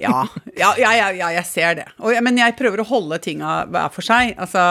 ja, 0.00 0.26
ja, 0.56 0.70
ja, 0.78 0.92
ja, 0.96 1.08
ja 1.22 1.28
jeg 1.38 1.46
ser 1.48 1.74
det. 1.80 1.86
Og, 2.00 2.14
men 2.24 2.38
jeg 2.40 2.56
prøver 2.58 2.82
å 2.82 2.86
holde 2.88 3.18
tinga 3.22 3.64
hver 3.70 3.90
for 3.94 4.04
seg. 4.06 4.34
Altså, 4.40 4.62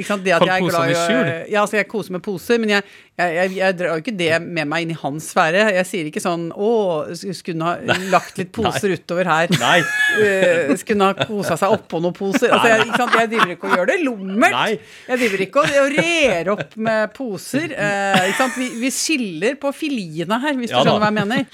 ikke 0.00 0.08
sant? 0.12 0.24
Det 0.26 0.34
at 0.36 0.46
jeg 0.48 0.54
er 0.62 0.68
glad 0.68 0.92
i 0.92 0.96
å-. 0.98 1.50
Ja, 1.52 1.62
altså 1.64 1.78
jeg 1.80 1.88
koser 1.90 2.16
med 2.16 2.24
poser, 2.24 2.58
men 2.62 2.72
jeg, 2.76 2.84
jeg, 3.18 3.32
jeg, 3.34 3.52
jeg 3.58 3.74
drar 3.74 3.96
jo 3.96 4.02
ikke 4.02 4.14
det 4.14 4.30
med 4.44 4.68
meg 4.70 4.84
inn 4.84 4.92
i 4.94 4.98
hans 5.00 5.32
sfære. 5.32 5.64
Jeg 5.74 5.86
sier 5.88 6.10
ikke 6.10 6.22
sånn 6.22 6.48
Å, 6.54 6.68
skulle 7.16 7.66
ha 7.66 7.96
lagt 8.12 8.38
litt 8.38 8.52
poser 8.58 8.94
utover 8.94 9.26
her? 9.26 9.50
Nei. 9.58 9.80
Uh, 10.20 10.70
skulle 10.78 11.08
ha 11.08 11.26
kosa 11.26 11.56
seg 11.58 11.74
oppå 11.74 11.98
noen 12.04 12.14
poser? 12.14 12.52
Altså, 12.54 12.70
jeg, 12.70 12.86
ikke 12.86 13.00
sant? 13.02 13.16
jeg 13.18 13.32
driver 13.34 13.54
ikke 13.56 13.70
og 13.70 13.74
gjør 13.74 13.90
det 13.90 13.98
lummert. 14.04 14.54
Nei. 14.54 14.70
Jeg 15.08 15.22
driver 15.24 15.44
ikke 15.48 15.64
og, 15.64 15.74
og 15.82 15.98
rer 15.98 16.52
opp 16.54 16.78
med 16.88 17.16
poser. 17.16 17.74
Uh, 17.74 18.22
ikke 18.28 18.38
sant? 18.44 18.60
Vi, 18.62 18.70
vi 18.84 18.92
skiller 18.94 19.58
på 19.58 19.74
filiene 19.74 20.38
her, 20.44 20.54
hvis 20.60 20.70
Ja 20.70 20.84
du 20.84 20.92
skjønner 20.92 21.02
hva 21.02 21.10
jeg 21.10 21.18
mener. 21.18 21.44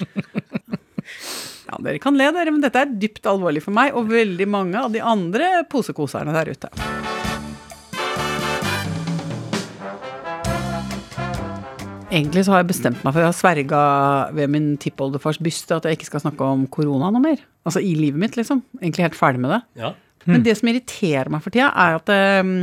Ja, 1.65 1.81
Dere 1.81 1.97
kan 1.97 2.13
le, 2.13 2.29
dere, 2.29 2.53
men 2.53 2.61
dette 2.61 2.85
er 2.85 2.93
dypt 2.93 3.25
alvorlig 3.29 3.65
for 3.65 3.73
meg 3.73 3.97
og 3.97 4.13
veldig 4.13 4.49
mange 4.53 4.85
av 4.85 4.93
de 4.93 5.01
andre 5.01 5.65
posekoserne 5.71 6.35
der 6.37 6.53
ute. 6.53 7.14
Egentlig 12.15 12.45
så 12.47 12.53
har 12.55 12.61
jeg 12.63 12.69
bestemt 12.71 13.01
meg 13.03 13.11
for 13.11 13.19
jeg 13.21 13.27
har 13.27 13.35
sverga 13.35 13.81
ved 14.37 14.51
min 14.53 14.71
tippoldefars 14.79 15.39
byste 15.43 15.75
at 15.75 15.87
jeg 15.89 15.97
ikke 15.99 16.07
skal 16.13 16.23
snakke 16.23 16.47
om 16.47 16.63
korona 16.71 17.09
noe 17.11 17.23
mer. 17.23 17.41
Altså 17.67 17.81
i 17.83 17.91
livet 17.97 18.21
mitt, 18.21 18.37
liksom. 18.39 18.61
Egentlig 18.79 19.09
helt 19.09 19.17
ferdig 19.19 19.41
med 19.43 19.51
det. 19.51 19.61
Ja. 19.83 19.93
Men 20.25 20.41
det 20.41 20.55
som 20.57 20.69
irriterer 20.71 21.29
meg 21.29 21.43
for 21.45 21.53
tida, 21.53 21.67
er 21.77 21.99
at 21.99 22.07
um, 22.41 22.53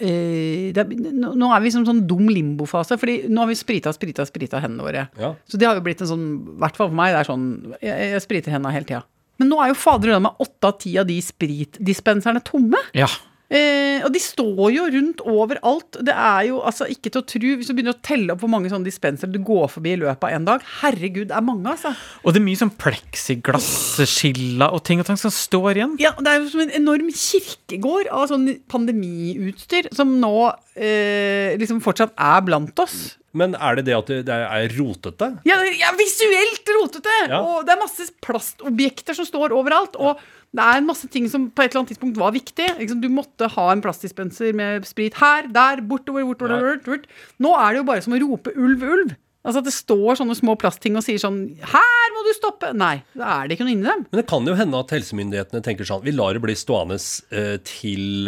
det, 0.00 0.80
er- 0.82 1.36
nå 1.38 1.50
er 1.54 1.60
vi 1.62 1.68
i 1.70 1.74
sånn, 1.76 1.84
sånn 1.86 2.00
dum 2.10 2.26
limbofase. 2.32 2.96
fordi 2.98 3.28
nå 3.30 3.44
har 3.44 3.50
vi 3.52 3.54
sprita, 3.60 3.92
sprita, 3.94 4.24
sprita 4.26 4.58
hendene 4.64 4.82
våre. 4.88 5.04
Ja. 5.20 5.30
Så 5.46 5.60
det 5.60 5.68
har 5.68 5.78
jo 5.78 5.84
blitt 5.86 6.02
en 6.02 6.10
sånn, 6.10 6.24
i 6.56 6.56
hvert 6.64 6.74
fall 6.80 6.90
for 6.90 6.98
meg, 6.98 7.12
det 7.14 7.20
er 7.20 7.28
sånn 7.30 7.46
Jeg, 7.78 8.10
jeg 8.16 8.24
spriter 8.24 8.56
hendene 8.56 8.74
hele 8.74 8.88
tida. 8.88 9.04
Men 9.38 9.52
nå 9.52 9.60
er 9.62 9.70
jo 9.70 9.78
fader 9.78 10.10
ullan 10.14 10.24
meg 10.26 10.42
åtte 10.42 10.70
av 10.72 10.78
ti 10.82 10.96
av 10.98 11.06
de 11.06 11.20
spritdispenserne 11.22 12.42
tomme. 12.42 12.80
Ja. 12.96 13.06
Eh, 13.46 14.02
og 14.02 14.10
de 14.10 14.18
står 14.18 14.72
jo 14.74 14.84
rundt 14.90 15.20
overalt. 15.22 15.98
Det 16.02 16.14
er 16.14 16.48
jo 16.48 16.56
altså 16.66 16.88
ikke 16.90 17.12
til 17.14 17.20
å 17.20 17.26
tru 17.30 17.44
Hvis 17.54 17.68
du 17.70 17.74
begynner 17.76 17.94
å 17.94 18.02
telle 18.02 18.34
opp 18.34 18.40
hvor 18.42 18.50
mange 18.50 18.66
sånne 18.72 18.88
dispensere 18.88 19.30
du 19.30 19.38
går 19.46 19.68
forbi 19.70 19.92
i 19.94 20.00
løpet 20.00 20.24
av 20.26 20.34
en 20.34 20.48
dag 20.48 20.64
Herregud, 20.80 21.28
det 21.30 21.36
er 21.36 21.44
mange, 21.46 21.70
altså. 21.70 21.92
Og 22.26 22.34
det 22.34 22.40
er 22.40 22.46
mye 22.48 22.58
sånn 22.58 22.74
pleksiglasskiller 22.82 24.74
og 24.74 24.82
ting 24.86 24.98
og 25.02 25.06
ting 25.06 25.20
som 25.20 25.30
står 25.34 25.70
igjen. 25.76 25.94
Ja, 26.02 26.12
det 26.18 26.32
er 26.32 26.36
jo 26.40 26.50
som 26.50 26.64
en 26.64 26.74
enorm 26.74 27.08
kirkegård 27.14 28.10
av 28.10 28.26
sånn 28.32 28.48
pandemiutstyr 28.72 29.84
som 29.94 30.18
nå 30.22 30.34
eh, 30.74 31.54
liksom 31.60 31.78
fortsatt 31.84 32.12
er 32.18 32.42
blant 32.46 32.76
oss. 32.82 33.14
Men 33.36 33.54
er 33.58 33.76
det 33.78 33.84
det 33.90 33.96
at 33.98 34.12
det 34.28 34.36
er 34.36 34.72
rotete? 34.78 35.28
Ja, 35.48 35.58
er 35.60 35.98
visuelt 36.00 36.72
rotete! 36.78 37.18
Ja. 37.28 37.42
Og 37.44 37.66
det 37.68 37.74
er 37.76 37.82
masse 37.82 38.08
plastobjekter 38.24 39.16
som 39.18 39.28
står 39.28 39.54
overalt. 39.56 39.96
Og 40.00 40.16
det 40.56 40.64
er 40.64 40.80
en 40.80 40.88
masse 40.88 41.08
ting 41.12 41.26
som 41.28 41.50
på 41.52 41.64
et 41.64 41.70
eller 41.72 41.82
annet 41.84 41.92
tidspunkt 41.94 42.16
var 42.20 42.32
viktig. 42.32 42.70
Ikke? 42.80 42.96
Du 43.02 43.10
måtte 43.12 43.50
ha 43.52 43.68
en 43.74 43.84
plastdispenser 43.84 44.56
med 44.56 44.86
sprit 44.88 45.18
her, 45.20 45.50
der, 45.52 45.82
bortover, 45.84 46.24
bortover, 46.30 46.56
Ja. 46.56 46.74
bortover. 46.78 47.04
bort. 47.04 47.06
Nå 47.44 47.52
er 47.60 47.72
det 47.76 47.82
jo 47.82 47.88
bare 47.92 48.02
som 48.06 48.16
å 48.16 48.20
rope 48.24 48.54
ulv, 48.56 48.82
ulv. 48.96 49.14
Altså 49.46 49.60
at 49.62 49.66
det 49.68 49.76
står 49.76 50.16
sånne 50.18 50.34
små 50.34 50.56
plastting 50.58 50.96
og 50.98 51.04
sier 51.06 51.20
sånn 51.22 51.36
Her 51.62 52.08
må 52.16 52.24
du 52.26 52.32
stoppe! 52.34 52.72
Nei, 52.74 52.96
da 53.14 53.28
er 53.44 53.46
det 53.46 53.54
ikke 53.54 53.66
noe 53.68 53.74
inni 53.76 53.86
dem. 53.86 54.00
Men 54.10 54.18
det 54.18 54.24
kan 54.26 54.48
jo 54.48 54.56
hende 54.58 54.80
at 54.82 54.90
helsemyndighetene 54.90 55.62
tenker 55.62 55.86
sånn 55.86 56.02
Vi 56.02 56.10
lar 56.16 56.34
det 56.34 56.42
bli 56.42 56.56
stående 56.58 56.98
eh, 57.30 57.52
til 57.62 58.26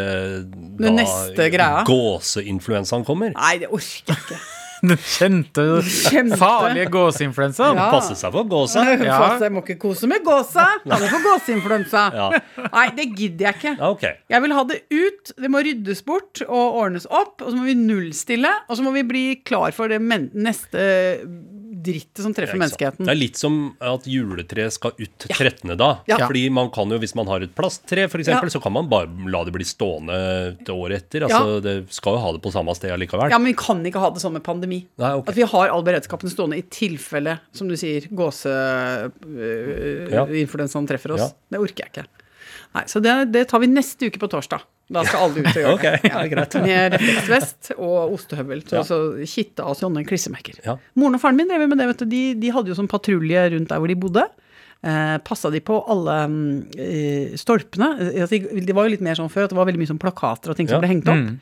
neste 0.78 1.48
greia. 1.50 1.82
gåseinfluensaen 1.88 3.02
kommer. 3.08 3.32
Nei, 3.34 3.56
det 3.64 3.66
orker 3.66 4.14
jeg 4.14 4.22
ikke. 4.28 4.38
Den 4.82 4.96
kjente, 5.02 5.64
Kjente. 5.82 6.38
farlige 6.38 6.86
gåseinfluensaen. 6.94 7.78
Ja. 7.80 7.88
Passe 7.92 8.14
seg 8.18 8.34
for 8.34 8.46
gåsa. 8.50 8.84
Ja. 9.02 9.18
Jeg 9.42 9.54
må 9.54 9.62
ikke 9.64 9.78
kose 9.88 10.08
med 10.10 10.22
gåsa. 10.26 10.66
Kan 10.88 11.02
du 11.02 11.08
få 11.10 11.20
gåseinfluensa. 11.24 12.04
Ja. 12.14 12.28
Nei, 12.68 12.86
det 12.98 13.08
gidder 13.18 13.48
jeg 13.48 13.58
ikke. 13.58 13.74
Okay. 13.92 14.14
Jeg 14.30 14.44
vil 14.44 14.56
ha 14.58 14.64
det 14.70 14.80
ut, 14.94 15.34
det 15.38 15.50
må 15.52 15.62
ryddes 15.66 16.04
bort 16.06 16.44
og 16.46 16.80
ordnes 16.84 17.08
opp, 17.10 17.42
og 17.42 17.50
så 17.50 17.56
må 17.58 17.66
vi 17.68 17.76
nullstille, 17.78 18.52
og 18.68 18.78
så 18.78 18.86
må 18.86 18.94
vi 18.94 19.06
bli 19.08 19.24
klar 19.48 19.74
for 19.76 19.90
det 19.90 20.00
neste 20.02 20.88
drittet 21.84 22.22
som 22.24 22.32
treffer 22.34 22.58
menneskeheten. 22.58 23.06
Det 23.06 23.12
er 23.12 23.18
litt 23.18 23.36
som 23.38 23.76
at 23.80 24.04
juletreet 24.08 24.72
skal 24.74 24.92
ut 24.98 25.26
13. 25.28 25.76
da. 25.78 25.90
Ja. 26.10 26.18
Fordi 26.26 26.44
man 26.50 26.70
kan 26.74 26.90
jo, 26.90 26.98
hvis 26.98 27.14
man 27.18 27.26
har 27.30 27.40
et 27.46 27.54
plasttre 27.56 28.04
f.eks., 28.08 28.26
Ja. 28.28 28.34
eksempel 28.38 28.50
så 28.54 28.60
kan 28.62 28.72
man 28.74 28.88
bare 28.90 29.08
la 29.30 29.44
det 29.44 29.52
bli 29.54 29.64
stående 29.68 30.18
til 30.64 30.74
året 30.74 31.04
etter. 31.04 31.26
Altså, 31.28 31.60
Det 31.62 31.76
skal 31.94 32.12
jo 32.18 32.22
ha 32.24 32.32
det 32.32 32.42
på 32.42 32.52
samme 32.52 32.74
sted 32.76 32.90
allikevel. 32.94 33.30
Ja, 33.30 33.38
men 33.38 33.52
vi 33.52 33.56
kan 33.58 33.82
ikke 33.86 34.00
ha 34.02 34.10
det 34.10 34.20
sånn 34.22 34.32
med 34.38 34.42
pandemi. 34.44 34.86
Nei, 34.98 35.12
okay. 35.18 35.30
At 35.32 35.36
vi 35.36 35.42
har 35.54 35.68
all 35.74 35.82
beredskapen 35.86 36.28
stående 36.32 36.58
i 36.58 36.62
tilfelle, 36.62 37.38
som 37.52 37.68
du 37.68 37.74
sier, 37.76 38.02
Ja. 38.08 38.18
gåseinfluensaen 40.26 40.86
treffer 40.88 41.12
oss. 41.16 41.20
Ja. 41.20 41.30
Det 41.54 41.58
orker 41.62 41.84
jeg 41.86 41.92
ikke. 41.92 42.06
Nei, 42.74 42.84
Så 42.86 43.00
det, 43.02 43.32
det 43.32 43.46
tar 43.48 43.60
vi 43.60 43.66
neste 43.70 44.08
uke 44.10 44.18
på 44.20 44.28
torsdag. 44.30 44.60
Da 44.90 45.02
skal 45.04 45.20
alle 45.26 45.42
ut 45.44 45.48
og 45.50 45.58
gjøre 45.60 45.74
Ok, 45.76 45.82
det. 45.84 46.10
ja, 46.12 46.22
greit. 46.32 46.54
Med 46.64 46.94
refleksvest 46.96 47.72
og 47.76 48.12
ostehøvel. 48.16 48.62
Så, 48.64 48.76
Ja. 48.78 48.82
så 48.88 48.98
kitte 49.28 49.64
av 49.68 49.76
sånne 49.76 50.04
klissemerker. 50.08 50.60
Ja. 50.64 50.78
Moren 50.96 51.18
og 51.18 51.20
faren 51.20 51.36
min 51.36 51.48
drev 51.50 51.66
med 51.68 51.76
det. 51.78 51.86
vet 51.92 52.04
du. 52.04 52.06
De, 52.12 52.22
de 52.40 52.52
hadde 52.56 52.72
jo 52.72 52.78
sånn 52.78 52.88
patrulje 52.88 53.48
rundt 53.52 53.68
der 53.68 53.82
hvor 53.82 53.88
de 53.92 53.98
bodde. 54.00 54.24
Eh, 54.78 55.16
Passa 55.26 55.50
de 55.50 55.58
på 55.60 55.74
alle 55.90 56.14
mm, 56.30 56.50
eh, 56.78 57.32
stolpene? 57.36 57.88
Eh, 58.14 58.20
altså, 58.22 58.38
Det 58.64 58.74
var 58.76 58.86
jo 58.86 58.92
litt 58.94 59.02
mer 59.02 59.18
sånn 59.18 59.28
før 59.32 59.48
at 59.48 59.50
det 59.52 59.58
var 59.58 59.66
veldig 59.66 59.80
mye 59.82 59.90
sånn 59.90 59.98
plakater 60.00 60.52
og 60.54 60.56
ting 60.60 60.68
som 60.70 60.78
ble 60.80 60.88
hengt 60.92 61.08
opp. 61.10 61.32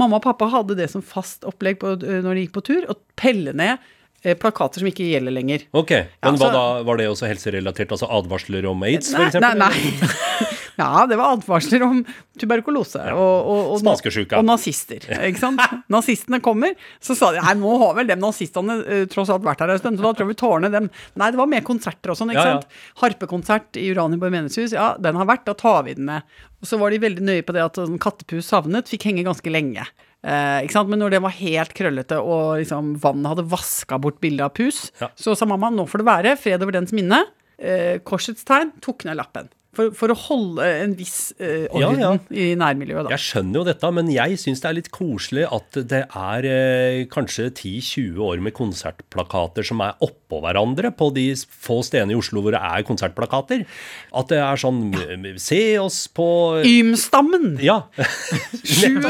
Mamma 0.00 0.16
og 0.16 0.24
pappa 0.24 0.48
hadde 0.48 0.74
det 0.80 0.88
som 0.90 1.04
fast 1.04 1.44
opplegg 1.46 1.76
på, 1.82 1.92
eh, 2.02 2.22
når 2.24 2.34
de 2.40 2.46
gikk 2.46 2.54
på 2.56 2.64
tur, 2.72 2.88
å 2.88 2.96
pelle 3.20 3.52
ned 3.52 3.76
eh, 4.24 4.32
plakater 4.34 4.80
som 4.80 4.88
ikke 4.88 5.06
gjelder 5.12 5.30
lenger. 5.36 5.66
Ok, 5.76 5.92
Men 5.92 6.08
Ja, 6.24 6.32
så- 6.40 6.52
da, 6.56 6.64
var 6.88 6.96
det 6.96 7.06
også 7.12 7.28
helserelatert? 7.28 7.92
Altså 7.92 8.08
advarsler 8.10 8.64
om 8.66 8.82
aids, 8.82 9.12
f.eks.? 9.14 9.38
nei, 9.44 9.54
nei. 9.54 9.74
Ja, 10.80 11.06
det 11.08 11.16
var 11.16 11.32
advarsler 11.36 11.82
om 11.86 12.02
tuberkulose 12.36 13.00
og, 13.14 13.18
og, 13.48 13.60
og, 13.72 13.78
Spanskesjuka. 13.80 14.36
og 14.40 14.44
nazister. 14.44 15.06
Ikke 15.24 15.40
sant? 15.40 15.62
Nazistene 15.94 16.40
kommer, 16.44 16.74
så 17.00 17.16
sa 17.16 17.30
de 17.32 17.40
nei, 17.40 17.54
nå 17.60 17.76
har 17.80 17.94
vel 17.96 18.10
de 18.10 18.18
nazistene 18.20 18.76
uh, 18.84 19.04
tross 19.12 19.32
alt 19.32 19.46
vært 19.46 19.64
her 19.64 19.72
en 19.72 19.80
stund, 19.80 19.96
så 20.00 20.04
da 20.04 20.12
tror 20.18 20.28
vi 20.28 20.36
tårner 20.36 20.74
dem. 20.74 20.90
Nei, 21.16 21.30
det 21.32 21.40
var 21.40 21.48
med 21.48 21.64
konserter 21.64 22.12
og 22.12 22.20
sånn, 22.20 22.34
ikke 22.34 22.44
Ja, 22.44 22.50
ja. 22.56 22.58
sant. 22.60 22.82
Harpekonsert 23.00 23.80
i 23.80 23.88
Uraniborg 23.94 24.34
menighetshus, 24.36 24.76
ja, 24.76 24.90
den 25.00 25.16
har 25.16 25.30
vært, 25.32 25.46
da 25.48 25.56
tar 25.56 25.86
vi 25.88 25.96
den 25.96 26.10
med. 26.10 26.36
Og 26.60 26.68
så 26.68 26.78
var 26.80 26.92
de 26.92 27.00
veldig 27.02 27.24
nøye 27.24 27.46
på 27.46 27.56
det 27.56 27.64
at 27.64 27.80
sånn, 27.80 27.96
kattepus 28.02 28.52
savnet, 28.52 28.92
fikk 28.92 29.08
henge 29.08 29.24
ganske 29.26 29.52
lenge. 29.52 29.88
Eh, 30.26 30.60
ikke 30.66 30.74
sant? 30.76 30.90
Men 30.92 31.00
når 31.04 31.16
det 31.16 31.22
var 31.24 31.34
helt 31.38 31.74
krøllete 31.76 32.18
og 32.20 32.58
liksom, 32.60 32.94
vannet 33.02 33.32
hadde 33.32 33.48
vaska 33.52 33.98
bort 34.02 34.20
bildet 34.24 34.48
av 34.48 34.54
pus, 34.56 34.88
så 35.16 35.36
sa 35.38 35.48
mamma 35.48 35.70
nå 35.72 35.84
får 35.88 36.02
det 36.02 36.08
være, 36.08 36.36
fred 36.40 36.64
over 36.64 36.76
dens 36.78 36.94
minne. 36.96 37.22
Eh, 37.56 37.96
korsets 38.04 38.44
tegn, 38.48 38.74
tok 38.84 39.06
ned 39.08 39.16
lappen. 39.20 39.48
For, 39.76 39.92
for 39.96 40.12
å 40.12 40.16
holde 40.16 40.64
en 40.84 40.94
viss 40.96 41.34
eh, 41.36 41.66
orden 41.68 42.00
ja. 42.00 42.12
i 42.32 42.46
nærmiljøet, 42.58 43.06
da. 43.06 43.12
Jeg 43.16 43.24
skjønner 43.26 43.60
jo 43.60 43.64
dette, 43.68 43.90
men 43.98 44.08
jeg 44.12 44.38
syns 44.40 44.62
det 44.62 44.70
er 44.70 44.76
litt 44.78 44.90
koselig 44.94 45.44
at 45.52 45.78
det 45.90 46.02
er 46.06 46.48
eh, 46.48 47.00
kanskje 47.12 47.50
10-20 47.50 48.22
år 48.24 48.42
med 48.44 48.56
konsertplakater 48.56 49.66
som 49.66 49.82
er 49.84 49.98
oppå 50.04 50.40
hverandre 50.44 50.92
på 50.96 51.10
de 51.16 51.28
få 51.36 51.82
stedene 51.86 52.16
i 52.16 52.18
Oslo 52.18 52.42
hvor 52.44 52.56
det 52.56 52.62
er 52.64 52.86
konsertplakater. 52.88 53.66
At 54.16 54.32
det 54.32 54.40
er 54.42 54.60
sånn 54.60 54.84
Se 55.42 55.60
oss 55.82 56.06
på 56.14 56.26
Ymstammen! 56.66 57.56
Ja. 57.62 57.82
7. 58.64 59.00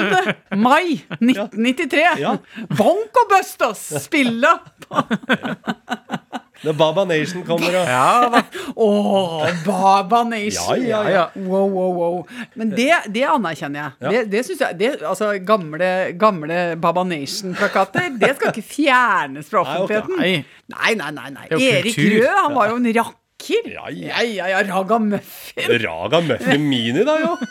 mai 0.58 0.98
1993! 1.20 2.04
Ja. 2.22 2.36
Bonko 2.74 3.26
Bustos 3.30 3.88
spiller! 4.06 4.64
Når 6.64 6.72
Baba 6.78 7.04
Nation 7.04 7.42
kommer 7.44 7.74
og 7.76 7.90
Ja 7.90 8.28
da. 8.32 8.40
Åh, 8.76 9.42
Baba 9.66 10.22
Nation! 10.24 10.80
Ja, 10.80 11.02
ja, 11.04 11.10
ja. 11.12 11.24
Wow, 11.36 11.66
wow, 11.74 11.90
wow. 11.98 12.16
Men 12.56 12.72
det, 12.72 12.88
det 13.12 13.26
anerkjenner 13.28 13.82
jeg. 13.82 13.92
Ja. 14.00 14.12
Det, 14.14 14.22
det 14.32 14.44
synes 14.48 14.64
jeg 14.64 14.78
det, 14.80 14.90
Altså, 15.02 15.34
gamle, 15.46 15.90
gamle 16.18 16.62
Baba 16.80 17.04
Nation-plakater, 17.04 18.08
det 18.20 18.32
skal 18.38 18.54
ikke 18.54 18.64
fjernes 18.70 19.52
fra 19.52 19.62
offentligheten. 19.66 20.16
Nei. 20.22 20.32
Nei, 20.72 20.94
nei, 20.98 21.10
nei. 21.18 21.30
nei. 21.36 21.46
Jo 21.52 21.60
Erik 21.60 22.00
Røe, 22.00 22.32
han 22.40 22.56
var 22.56 22.72
jo 22.72 22.80
en 22.80 22.88
rakker. 23.02 23.68
Ja, 23.70 23.90
ja. 23.92 24.16
ja, 24.16 24.22
ja, 24.24 24.46
ja 24.56 24.62
Raga 24.66 24.96
Muffin. 24.98 25.76
Raga 25.84 26.22
Muffin 26.24 26.64
Mini, 26.70 27.04
da, 27.06 27.18
jo. 27.20 27.36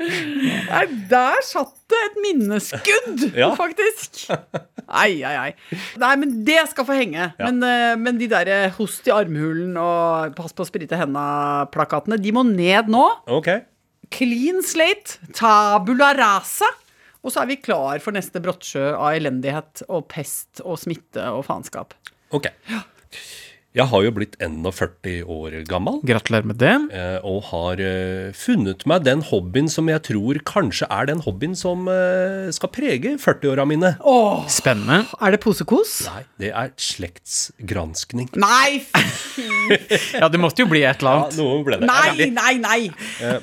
Nei, 0.00 0.84
der 1.10 1.42
satt 1.44 1.74
det 1.92 1.98
et 2.06 2.14
minneskudd, 2.24 3.26
Ja. 3.36 3.50
faktisk. 3.58 4.30
Ai, 4.90 5.22
ai, 5.26 5.34
ai. 5.38 5.78
Nei, 6.02 6.12
men 6.18 6.32
det 6.46 6.58
skal 6.72 6.86
få 6.88 6.96
henge. 6.98 7.30
Ja. 7.38 7.48
Men, 7.48 7.62
eh, 7.66 7.96
men 8.00 8.18
de 8.20 8.26
der 8.30 8.50
eh, 8.50 8.76
host 8.76 9.06
i 9.06 9.14
armhulen 9.14 9.76
og 9.80 10.34
pass 10.38 10.54
på 10.56 10.64
å 10.64 10.68
sprite 10.68 10.98
henda-plakatene, 10.98 12.18
de 12.20 12.32
må 12.34 12.42
ned 12.48 12.90
nå. 12.90 13.04
Ok. 13.30 13.52
Clean 14.10 14.58
slate, 14.66 15.20
tabula 15.38 16.12
rasa. 16.18 16.68
Og 17.20 17.34
så 17.34 17.42
er 17.42 17.50
vi 17.50 17.58
klar 17.60 18.00
for 18.02 18.16
neste 18.16 18.40
brottsjø 18.42 18.94
av 18.96 19.12
elendighet 19.18 19.84
og 19.92 20.06
pest 20.10 20.62
og 20.64 20.80
smitte 20.80 21.26
og 21.34 21.44
faenskap. 21.46 21.94
ok. 22.32 22.48
Jeg 23.70 23.86
har 23.86 24.02
jo 24.02 24.10
blitt 24.10 24.32
41 24.42 25.20
år 25.30 25.52
gammel. 25.70 26.00
Gratulerer 26.02 26.46
med 26.50 26.56
det. 26.58 26.72
eh, 26.90 27.20
Og 27.22 27.44
har 27.52 27.78
eh, 27.78 28.32
funnet 28.34 28.82
meg 28.90 29.04
den 29.06 29.20
hobbyen 29.22 29.68
som 29.70 29.86
jeg 29.86 30.02
tror 30.08 30.40
kanskje 30.42 30.88
er 30.90 31.06
den 31.06 31.20
hobbyen 31.22 31.54
som 31.54 31.86
eh, 31.86 32.50
skal 32.50 32.72
prege 32.74 33.12
40-åra 33.22 33.62
mine. 33.70 33.92
Åh, 34.02 34.42
Spennende. 34.50 35.04
er 35.22 35.30
det 35.36 35.40
posekos? 35.44 36.00
Nei, 36.08 36.24
det 36.42 36.50
er 36.50 36.72
slektsgranskning. 36.74 38.32
Nei! 38.42 38.82
Ja, 40.18 40.26
det 40.28 40.40
måtte 40.42 40.64
jo 40.64 40.66
bli 40.72 40.82
et 40.82 40.98
eller 41.04 41.10
Ja, 41.14 41.22
annet. 41.28 41.38
noe 41.38 41.62
ble 41.62 41.78
det. 41.78 41.86
Nei, 41.86 42.26
nei, 42.34 42.54
nei! 42.58 42.80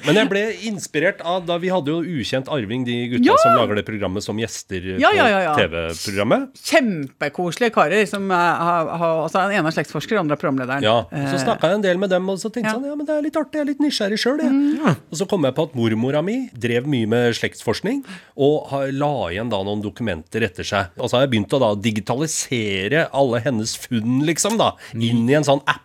Men 0.04 0.20
jeg 0.20 0.30
ble 0.34 0.44
inspirert 0.68 1.24
av 1.24 1.46
da 1.48 1.56
vi 1.64 1.72
hadde 1.72 1.94
jo 1.96 2.02
Ukjent 2.20 2.52
arving, 2.52 2.84
de 2.88 2.98
gutta 3.16 3.30
Ja! 3.32 3.38
som 3.40 3.56
lager 3.62 3.80
det 3.80 3.86
programmet 3.88 4.28
som 4.28 4.36
gjester 4.44 4.92
Ja, 5.00 5.14
ja, 5.16 5.30
ja, 5.32 5.40
ja. 5.48 5.56
på 5.56 5.64
TV-programmet. 5.64 6.52
Kjempekoselige 6.68 7.72
karer 7.80 8.04
som 8.12 8.28
har, 8.36 8.92
har 9.00 9.24
altså 9.24 9.48
Den 9.48 9.56
ene 9.62 9.72
er 9.72 9.78
slektsforsker, 9.80 10.17
andre 10.20 10.36
er 10.38 10.42
programlederen. 10.42 10.82
Ja, 10.84 11.04
Så 11.12 11.36
Eh, 11.38 11.44
snakka 11.46 11.62
jeg 11.70 11.76
en 11.76 11.82
del 11.82 11.98
med 11.98 12.10
dem, 12.10 12.30
og 12.30 12.38
så 12.38 12.50
tenkte 12.52 12.64
jeg 12.64 12.74
Ja. 12.74 12.80
sånn, 12.80 12.86
ja, 12.90 12.96
men 12.96 13.06
det 13.06 13.16
er 13.18 13.22
litt 13.22 13.36
artig, 13.36 13.54
jeg 13.54 13.62
er 13.62 13.66
litt 13.72 13.80
nysgjerrig 13.80 14.20
sjøl. 14.20 14.40
Mm. 14.42 14.96
Og 15.12 15.16
så 15.18 15.28
kom 15.30 15.44
jeg 15.44 15.56
på 15.56 15.64
at 15.70 15.74
mormora 15.76 16.22
mi 16.24 16.50
drev 16.58 16.86
mye 16.88 17.08
med 17.08 17.34
slektsforskning, 17.36 18.04
og 18.38 18.72
la 18.94 19.14
igjen 19.32 19.50
da 19.50 19.62
noen 19.64 19.82
dokumenter 19.82 20.42
etter 20.44 20.64
seg. 20.64 20.90
Og 21.00 21.10
så 21.10 21.18
har 21.18 21.28
jeg 21.28 21.32
begynt 21.36 21.54
å 21.54 21.60
da 21.60 21.76
digitalisere 21.76 23.08
alle 23.14 23.40
hennes 23.42 23.76
funn, 23.78 24.22
liksom, 24.26 24.58
da, 24.58 24.72
inn 24.94 25.28
i 25.30 25.34
en 25.38 25.44
sånn 25.44 25.62
app. 25.68 25.82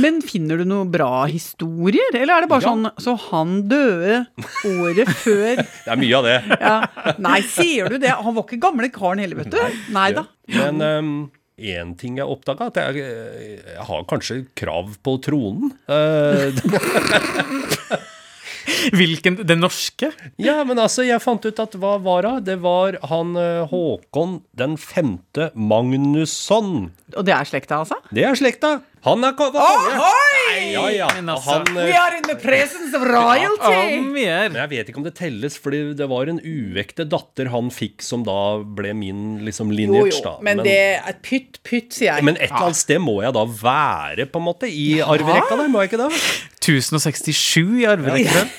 Men 0.00 0.20
finner 0.24 0.56
du 0.60 0.64
noen 0.64 0.90
bra 0.90 1.26
historier, 1.26 2.08
eller 2.14 2.34
er 2.38 2.40
det 2.42 2.48
bare 2.48 2.62
Ja. 2.62 2.68
sånn 2.72 2.90
Så 2.98 3.14
han 3.30 3.68
døde 3.68 4.26
året 4.64 5.08
før 5.24 5.56
Det 5.56 5.86
er 5.86 5.96
mye 5.96 6.16
av 6.16 6.24
det. 6.24 6.58
ja. 6.60 7.14
Nei, 7.18 7.40
sier 7.42 7.88
du 7.88 7.98
det? 7.98 8.08
Han 8.10 8.34
var 8.34 8.44
ikke 8.44 8.60
gamle 8.60 8.88
karen 8.92 9.18
heller, 9.18 9.36
vet 9.36 9.50
du. 9.50 9.58
Nei 9.92 10.12
da. 10.12 10.24
Men 10.48 11.30
én 11.60 11.94
ting 12.00 12.16
jeg 12.20 12.28
oppdaga, 12.30 12.70
at 12.70 12.76
jeg, 12.80 13.04
jeg 13.04 13.84
har 13.88 14.00
kanskje 14.10 14.42
krav 14.58 14.86
på 15.04 15.12
tronen. 15.24 15.66
Eh, 15.90 16.48
Hvilken? 18.94 19.36
Den 19.46 19.60
norske? 19.62 20.10
Ja, 20.40 20.60
men 20.66 20.78
altså, 20.80 21.04
jeg 21.06 21.20
fant 21.22 21.44
ut 21.44 21.60
at 21.62 21.74
hva 21.80 21.96
var 22.02 22.26
det? 22.26 22.34
Det 22.50 22.56
var 22.62 22.96
han 23.10 23.34
eh, 23.38 23.64
Håkon 23.70 24.40
den 24.56 24.76
femte 24.80 25.50
Magnusson. 25.54 26.90
Og 27.16 27.26
det 27.26 27.34
er 27.36 27.48
slekta, 27.48 27.82
altså? 27.84 28.00
Det 28.14 28.24
er 28.26 28.38
slekta. 28.38 28.78
Han 29.06 29.24
er 29.24 29.36
konge. 29.38 29.64
Ohoi! 30.50 30.72
Ja, 30.72 30.90
ja. 30.90 31.08
Men 31.14 31.28
altså- 31.28 31.50
Han, 31.50 31.74
We 31.74 31.90
eh, 31.90 32.02
are 32.02 32.16
in 32.16 32.22
the 32.22 32.36
presence 32.36 32.96
of 32.96 33.02
royalty! 33.02 33.72
Ja, 33.72 34.48
men 34.48 34.58
jeg 34.58 34.70
vet 34.70 34.88
ikke 34.90 35.00
om 35.00 35.06
det 35.06 35.14
telles, 35.18 35.58
fordi 35.58 35.82
det 35.96 36.08
var 36.10 36.30
en 36.30 36.40
uvekte 36.40 37.06
datter 37.08 37.50
han 37.52 37.70
fikk 37.74 38.02
som 38.04 38.24
da 38.26 38.58
ble 38.64 38.92
min 38.94 39.40
liksom 39.46 39.70
Jo, 39.70 39.78
lineage, 39.80 40.18
jo, 40.18 40.24
da. 40.26 40.34
men 40.46 40.62
det 40.66 40.78
er 40.98 41.18
pytt, 41.22 41.60
pytt, 41.66 41.92
sier 41.96 42.14
jeg. 42.14 42.24
men 42.26 42.36
et 42.36 42.50
eller 42.50 42.70
annet 42.70 42.80
sted 42.80 43.00
må 43.02 43.20
jeg 43.24 43.34
da 43.36 43.44
være, 43.46 44.26
på 44.30 44.40
en 44.40 44.46
måte, 44.46 44.70
i 44.70 45.00
arverekka 45.04 45.58
der, 45.60 45.68
må 45.70 45.84
jeg 45.84 45.92
ikke 45.92 46.02
det? 46.04 46.10
1067 46.60 47.80
i 47.80 47.86
arverekka. 47.88 48.42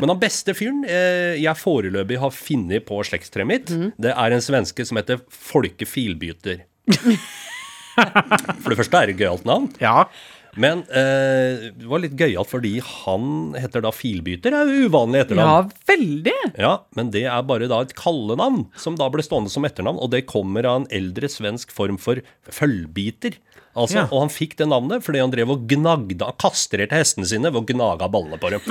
Men 0.00 0.10
han 0.10 0.20
beste 0.20 0.54
fyren 0.56 0.80
eh, 0.88 1.36
jeg 1.38 1.60
foreløpig 1.60 2.16
har 2.22 2.32
funnet 2.34 2.86
på 2.88 3.02
slektstreet 3.06 3.48
mitt, 3.48 3.70
mm. 3.70 3.90
det 4.00 4.14
er 4.14 4.34
en 4.34 4.44
svenske 4.44 4.86
som 4.88 4.98
heter 4.98 5.20
Folke 5.28 5.86
Filbyter. 5.88 6.64
For 8.62 8.72
det 8.72 8.78
første 8.80 9.00
er 9.00 9.10
det 9.10 9.16
et 9.16 9.22
gøyalt 9.24 9.46
navn. 9.48 9.68
Ja. 9.82 10.06
Men 10.60 10.84
eh, 10.94 11.70
det 11.74 11.88
var 11.90 12.02
litt 12.02 12.14
gøyalt 12.18 12.50
fordi 12.50 12.76
han 12.84 13.54
heter 13.58 13.82
da 13.82 13.90
Filbyter. 13.94 14.54
Det 14.54 14.60
er 14.60 14.70
jo 14.70 14.90
uvanlig 14.90 15.24
Ja, 15.34 15.56
veldig. 15.90 16.36
Ja, 16.60 16.74
Men 16.94 17.10
det 17.14 17.24
er 17.26 17.42
bare 17.46 17.66
da 17.70 17.80
et 17.82 17.96
kallenavn 17.98 18.68
som 18.78 18.98
da 19.00 19.08
ble 19.10 19.24
stående 19.26 19.50
som 19.50 19.66
etternavn. 19.66 19.98
Og 19.98 20.12
det 20.14 20.26
kommer 20.30 20.66
av 20.70 20.82
en 20.82 20.88
eldre 20.94 21.30
svensk 21.30 21.74
form 21.74 21.98
for 21.98 22.22
følgbiter. 22.50 23.40
Altså, 23.74 24.04
Ja. 24.04 24.08
Og 24.12 24.26
han 24.28 24.30
fikk 24.30 24.54
det 24.60 24.70
navnet 24.70 25.02
fordi 25.02 25.18
han 25.24 25.34
drev 25.34 25.50
og 25.56 25.66
gnagde, 25.66 26.30
kastrerte 26.38 26.94
hestene 26.94 27.26
sine 27.26 27.50
ved 27.50 27.64
å 27.64 27.66
gnage 27.74 28.10
ballene 28.14 28.38
på 28.38 28.54
dem. 28.54 28.62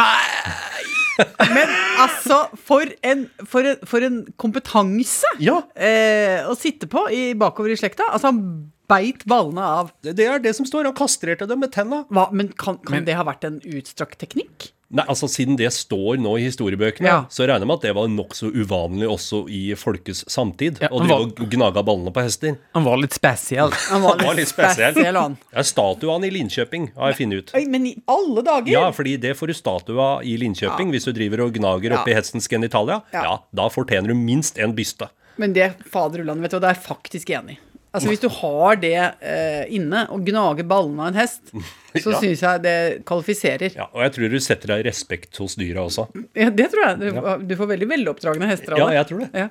Men 1.53 1.71
altså, 2.01 2.39
for 2.57 2.89
en, 3.05 3.25
for 3.45 3.65
en, 3.69 3.77
for 3.89 4.05
en 4.05 4.19
kompetanse 4.41 5.29
Ja, 5.43 5.59
eh, 5.77 6.41
å 6.49 6.55
sitte 6.57 6.89
på 6.89 7.05
i, 7.13 7.23
bakover 7.37 7.73
i 7.73 7.77
slekta. 7.79 8.07
Altså, 8.09 8.31
han 8.33 8.41
beit 8.89 9.23
ballene 9.29 9.63
av. 9.63 9.91
det, 10.03 10.15
det 10.19 10.25
er 10.27 10.41
det 10.43 10.55
som 10.57 10.65
står. 10.67 10.89
Han 10.89 10.97
kastrerte 10.97 11.47
dem 11.49 11.61
med 11.63 11.71
tenna. 11.75 12.03
Hva, 12.13 12.27
men 12.35 12.49
kan, 12.51 12.79
kan 12.83 12.97
Men- 12.99 13.05
det 13.07 13.15
ha 13.19 13.23
vært 13.27 13.45
en 13.47 13.61
utstrakt 13.63 14.19
teknikk? 14.23 14.72
Nei, 14.93 15.03
altså 15.09 15.25
Siden 15.31 15.55
det 15.57 15.71
står 15.73 16.19
nå 16.21 16.35
i 16.37 16.43
historiebøkene, 16.45 17.07
Ja. 17.09 17.25
så 17.33 17.47
regner 17.47 17.63
jeg 17.65 17.69
med 17.71 17.79
at 17.79 17.85
det 17.87 17.93
var 17.97 18.07
nokså 18.13 18.51
uvanlig 18.53 19.07
også 19.09 19.39
i 19.49 19.61
folkets 19.79 20.21
samtid. 20.29 20.77
Ja, 20.83 20.89
å 20.93 20.99
han 21.01 21.09
drive 21.09 21.45
og 21.47 21.49
gnage 21.49 21.83
ballene 21.87 22.13
på 22.13 22.21
hester. 22.21 22.57
Han 22.77 22.85
var 22.85 22.97
litt 23.01 23.13
spesiell. 23.17 23.73
Han 23.89 24.01
var 24.05 24.17
Det 24.21 24.27
var 24.27 24.37
litt 24.37 24.51
spesiell. 24.51 24.93
han. 25.17 25.37
Det 25.49 25.57
er 25.63 25.67
statue 25.67 26.09
av 26.11 26.19
han 26.19 26.27
i 26.29 26.31
Linkjøping, 26.35 26.91
har 26.95 27.11
jeg 27.11 27.17
funnet 27.23 27.37
ut. 27.41 27.55
Oi, 27.57 27.65
men 27.65 27.87
i 27.89 27.95
alle 28.07 28.45
dager! 28.45 28.69
Ja, 28.71 28.85
fordi 28.93 29.17
det 29.17 29.33
får 29.39 29.47
du 29.49 29.53
statue 29.57 29.97
av 29.99 30.23
i 30.23 30.37
ja. 30.37 30.77
hvis 30.77 31.05
du 31.09 31.11
driver 31.11 31.41
og 31.47 31.53
gnager 31.57 31.97
oppi 31.97 32.11
Ja. 32.13 32.19
hestens 32.21 32.47
genitalia. 32.47 33.01
Ja. 33.11 33.23
Ja, 33.23 33.35
da 33.53 33.69
fortjener 33.69 34.13
du 34.13 34.13
minst 34.15 34.57
en 34.59 34.75
byste. 34.77 35.09
Men 35.37 35.53
det, 35.53 35.73
fader 35.89 36.21
Ulland, 36.21 36.41
vet 36.41 36.51
du, 36.51 36.59
det 36.59 36.69
er 36.69 36.75
jeg 36.75 36.83
faktisk 36.85 37.29
enig 37.33 37.57
i. 37.57 37.59
Altså, 37.93 38.09
hvis 38.09 38.21
du 38.23 38.27
har 38.33 38.77
det 38.81 38.93
eh, 39.21 39.63
inne, 39.77 40.07
og 40.09 40.23
gnager 40.25 40.65
ballene 40.65 41.03
av 41.05 41.11
en 41.11 41.19
hest, 41.21 41.51
så 42.03 42.09
Ja. 42.15 42.19
syns 42.23 42.41
jeg 42.41 42.61
det 42.63 42.75
kvalifiserer. 43.05 43.75
Ja, 43.77 43.85
Og 43.93 44.01
jeg 44.01 44.13
tror 44.15 44.31
du 44.33 44.39
setter 44.41 44.73
deg 44.75 44.85
respekt 44.87 45.37
hos 45.37 45.53
dyra 45.59 45.83
også. 45.85 46.07
Ja, 46.33 46.49
det 46.49 46.71
tror 46.73 46.87
jeg. 46.87 46.99
Du, 47.03 47.19
du 47.51 47.55
får 47.59 47.69
veldig 47.75 47.89
veloppdragne 47.93 48.49
hester 48.49 48.73
av 48.73 48.81
Ja, 48.81 48.87
jeg 48.97 49.11
tror 49.11 49.21
det. 49.25 49.29
Ja. 49.45 49.49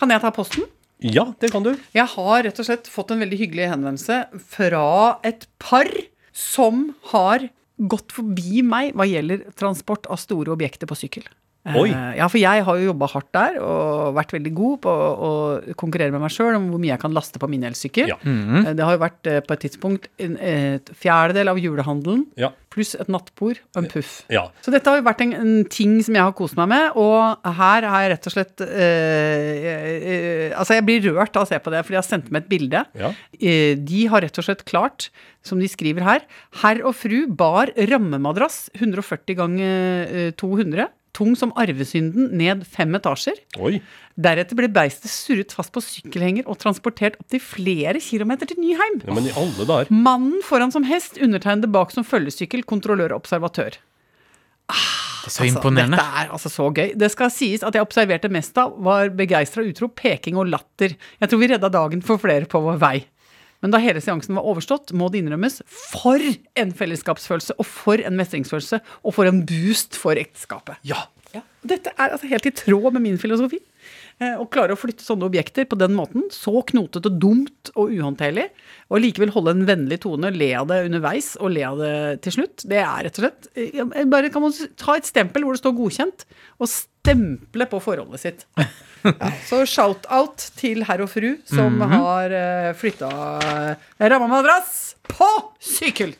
Kan 0.00 0.14
jeg 0.14 0.24
ta 0.24 0.30
posten? 0.32 0.64
Ja, 1.02 1.26
det 1.42 1.50
kan 1.52 1.64
du. 1.66 1.72
Jeg 1.92 2.06
har 2.14 2.42
rett 2.46 2.58
og 2.62 2.68
slett 2.68 2.88
fått 2.88 3.10
en 3.12 3.20
veldig 3.20 3.38
hyggelig 3.40 3.68
henvendelse 3.74 4.22
fra 4.54 4.84
et 5.26 5.44
par 5.60 5.90
som 6.32 6.94
har 7.12 7.48
gått 7.82 8.12
forbi 8.14 8.62
meg 8.64 8.92
hva 8.96 9.04
gjelder 9.10 9.42
transport 9.58 10.06
av 10.12 10.20
store 10.22 10.52
objekter 10.54 10.86
på 10.88 10.94
sykkel. 10.96 11.24
Oi. 11.64 11.90
Eh, 11.94 12.16
Ja, 12.18 12.26
for 12.28 12.38
jeg 12.42 12.64
har 12.66 12.78
jo 12.78 12.88
jobba 12.90 13.06
hardt 13.12 13.28
der 13.32 13.58
og 13.62 14.16
vært 14.16 14.32
veldig 14.34 14.50
god 14.54 14.80
på 14.82 14.90
å 14.92 15.30
konkurrere 15.78 16.10
med 16.10 16.20
meg 16.24 16.32
sjøl 16.34 16.56
om 16.58 16.64
hvor 16.72 16.80
mye 16.82 16.90
jeg 16.90 17.00
kan 17.04 17.14
laste 17.14 17.38
på 17.38 17.48
min 17.48 17.62
elsykkel. 17.68 18.08
Ja. 18.10 18.16
Eh, 18.18 18.72
Det 18.74 18.82
har 18.82 18.96
jo 18.96 19.02
vært 19.04 19.26
eh, 19.30 19.40
på 19.46 19.54
et 19.54 19.62
tidspunkt 19.68 20.08
en 20.18 20.34
et 20.42 20.90
fjerdedel 20.98 21.48
av 21.52 21.58
julehandelen 21.62 22.26
Ja. 22.36 22.50
pluss 22.72 22.94
et 22.98 23.06
nattbord 23.08 23.60
og 23.76 23.78
en 23.82 23.88
puff. 23.92 24.24
Ja. 24.32 24.48
Så 24.64 24.72
dette 24.74 24.88
har 24.90 24.96
jo 24.98 25.04
vært 25.06 25.20
en, 25.22 25.32
en 25.38 25.64
ting 25.70 26.00
som 26.02 26.14
jeg 26.18 26.22
har 26.24 26.32
kost 26.32 26.56
meg 26.56 26.68
med, 26.72 26.96
og 26.96 27.38
her 27.44 27.86
har 27.86 28.02
jeg 28.06 28.10
rett 28.16 28.26
og 28.26 28.32
slett 28.34 28.60
eh, 28.66 29.66
eh, 30.48 30.58
Altså, 30.58 30.74
jeg 30.78 30.84
blir 30.86 31.06
rørt 31.12 31.36
av 31.36 31.44
å 31.46 31.48
se 31.50 31.58
på 31.62 31.70
det, 31.72 31.82
fordi 31.84 31.96
jeg 31.98 32.02
har 32.02 32.08
sendt 32.10 32.30
meg 32.32 32.42
et 32.44 32.50
bilde. 32.52 32.82
Ja. 32.98 33.12
Eh, 33.38 33.74
de 33.78 34.06
har 34.10 34.24
rett 34.24 34.38
og 34.40 34.46
slett 34.46 34.64
klart, 34.68 35.10
som 35.46 35.58
de 35.62 35.68
skriver 35.70 36.02
her, 36.06 36.26
herr 36.62 36.82
og 36.86 36.94
fru 36.98 37.26
bar 37.28 37.70
rammemadrass 37.76 38.68
140 38.78 39.36
ganger 39.38 40.10
eh, 40.10 40.30
200, 40.38 40.88
tung 41.16 41.34
som 41.36 41.52
arvesynden, 41.60 42.30
ned 42.38 42.64
fem 42.68 42.94
etasjer. 42.96 43.38
Oi. 43.60 43.78
Deretter 44.22 44.58
ble 44.58 44.68
beistet 44.72 45.12
surret 45.12 45.54
fast 45.56 45.72
på 45.74 45.82
sykkelhenger 45.84 46.48
og 46.48 46.58
transportert 46.62 47.18
opptil 47.20 47.42
flere 47.44 48.00
kilometer 48.02 48.48
til 48.48 48.60
Nyheim. 48.60 49.00
Ja, 49.04 49.16
men 49.16 49.28
i 49.28 49.36
alle 49.36 49.68
dager. 49.68 49.92
Mannen 49.92 50.42
foran 50.46 50.72
som 50.74 50.86
hest, 50.88 51.20
undertegnede 51.22 51.70
bak 51.72 51.94
som 51.94 52.06
følgesykkel, 52.06 52.64
kontrollør 52.68 53.14
og 53.16 53.24
observatør. 53.24 53.78
Det 55.22 55.30
er 55.30 55.34
så 55.36 55.46
imponerende. 55.46 55.98
Dette 56.00 56.22
er 56.22 56.32
altså 56.34 56.50
så 56.50 56.68
gøy. 56.74 56.92
Det 56.98 57.08
skal 57.12 57.30
sies 57.30 57.62
at 57.66 57.76
jeg 57.76 57.84
observerte 57.84 58.30
mest 58.32 58.56
av 58.58 58.74
var 58.82 59.12
begeistra 59.14 59.64
utrop, 59.66 59.94
peking 60.00 60.38
og 60.40 60.50
latter. 60.50 60.96
Jeg 61.20 61.30
tror 61.30 61.42
vi 61.42 61.50
redda 61.52 61.70
dagen 61.72 62.02
for 62.04 62.22
flere 62.22 62.48
på 62.50 62.62
vår 62.64 62.80
vei. 62.82 62.96
Men 63.62 63.74
da 63.74 63.80
hele 63.82 64.02
seansen 64.02 64.36
var 64.36 64.46
overstått, 64.50 64.90
må 64.98 65.08
det 65.12 65.22
innrømmes, 65.22 65.60
for 65.70 66.22
en 66.58 66.72
fellesskapsfølelse, 66.76 67.56
og 67.62 67.68
for 67.68 68.02
en 68.02 68.18
mestringsfølelse, 68.18 68.82
og 69.06 69.14
for 69.14 69.30
en 69.30 69.44
boost 69.46 69.98
for 69.98 70.18
ekteskapet. 70.18 70.82
Ja. 70.86 71.04
Ja. 71.32 71.44
Dette 71.64 71.94
er 71.94 72.10
altså 72.10 72.28
helt 72.28 72.48
i 72.50 72.54
tråd 72.58 72.90
med 72.96 73.06
min 73.06 73.20
filosofi. 73.22 73.62
Eh, 74.22 74.38
å 74.40 74.46
klare 74.50 74.76
å 74.76 74.78
flytte 74.78 75.04
sånne 75.04 75.26
objekter 75.28 75.66
på 75.68 75.78
den 75.80 75.96
måten, 75.98 76.28
så 76.32 76.62
knotete, 76.68 77.10
dumt 77.10 77.72
og 77.74 77.90
uhåndterlig, 77.92 78.48
og 78.92 79.02
likevel 79.02 79.32
holde 79.34 79.56
en 79.56 79.66
vennlig 79.68 79.98
tone, 80.04 80.30
le 80.34 80.52
av 80.60 80.68
det 80.70 80.82
underveis 80.86 81.32
og 81.40 81.54
le 81.56 81.66
av 81.66 81.82
det 81.82 81.94
til 82.26 82.36
slutt, 82.38 82.64
det 82.70 82.80
er 82.84 83.08
rett 83.08 83.18
og 83.20 83.26
slett 83.26 83.50
eh, 83.56 84.06
Bare 84.12 84.30
kan 84.32 84.44
man 84.44 84.54
ta 84.78 84.96
et 84.98 85.08
stempel 85.08 85.44
hvor 85.44 85.56
det 85.56 85.62
står 85.62 85.76
'godkjent', 85.76 86.26
og 86.62 86.70
stemple 86.70 87.68
på 87.68 87.82
forholdet 87.82 88.24
sitt. 88.24 88.48
Ja, 89.02 89.32
så 89.48 89.64
shout-out 89.66 90.44
til 90.54 90.84
herr 90.86 91.00
og 91.02 91.08
fru 91.10 91.32
som 91.42 91.80
har 91.90 92.30
uh, 92.30 92.68
flytta 92.78 93.08
ramma 93.98 94.28
madrass 94.30 94.94
på 95.10 95.26
sykkel. 95.58 96.12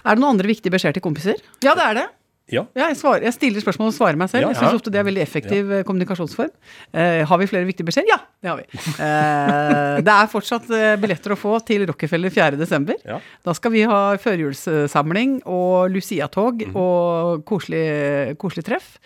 Er 0.00 0.16
det 0.16 0.22
noen 0.22 0.38
andre 0.38 0.48
viktige 0.48 0.72
beskjeder 0.72 0.96
til 0.96 1.04
kompiser? 1.04 1.42
Ja, 1.60 1.74
det 1.76 1.84
er 1.84 1.98
det. 1.98 2.06
Ja. 2.52 2.66
Ja, 2.76 2.90
jeg, 2.90 2.98
svarer, 3.00 3.22
jeg 3.24 3.32
stiller 3.32 3.62
spørsmål 3.64 3.88
og 3.88 3.94
svarer 3.96 4.18
meg 4.20 4.28
selv. 4.28 4.44
Ja, 4.44 4.50
jeg 4.52 4.58
syns 4.60 4.76
ofte 4.76 4.90
det 4.92 4.98
er 5.00 5.06
veldig 5.08 5.22
effektiv 5.24 5.70
ja. 5.72 5.78
kommunikasjonsform. 5.88 6.50
Eh, 6.92 7.22
har 7.24 7.38
vi 7.40 7.46
flere 7.48 7.64
viktige 7.64 7.86
beskjeder? 7.88 8.10
Ja, 8.12 8.18
det 8.44 8.50
har 8.50 8.58
vi. 8.60 8.66
Eh, 9.00 10.02
det 10.04 10.12
er 10.12 10.28
fortsatt 10.28 10.68
eh, 10.76 10.92
billetter 11.00 11.32
å 11.32 11.38
få 11.40 11.54
til 11.64 11.86
Rockefeller 11.88 12.28
4.12. 12.34 12.92
Ja. 13.08 13.16
Da 13.48 13.54
skal 13.56 13.72
vi 13.72 13.86
ha 13.88 14.02
førjulssamling 14.20 15.38
og 15.48 15.88
Lucia-tog 15.96 16.66
Mhm. 16.68 16.76
og 16.76 17.44
koselig, 17.48 18.36
koselig 18.36 18.64
treff. 18.68 18.98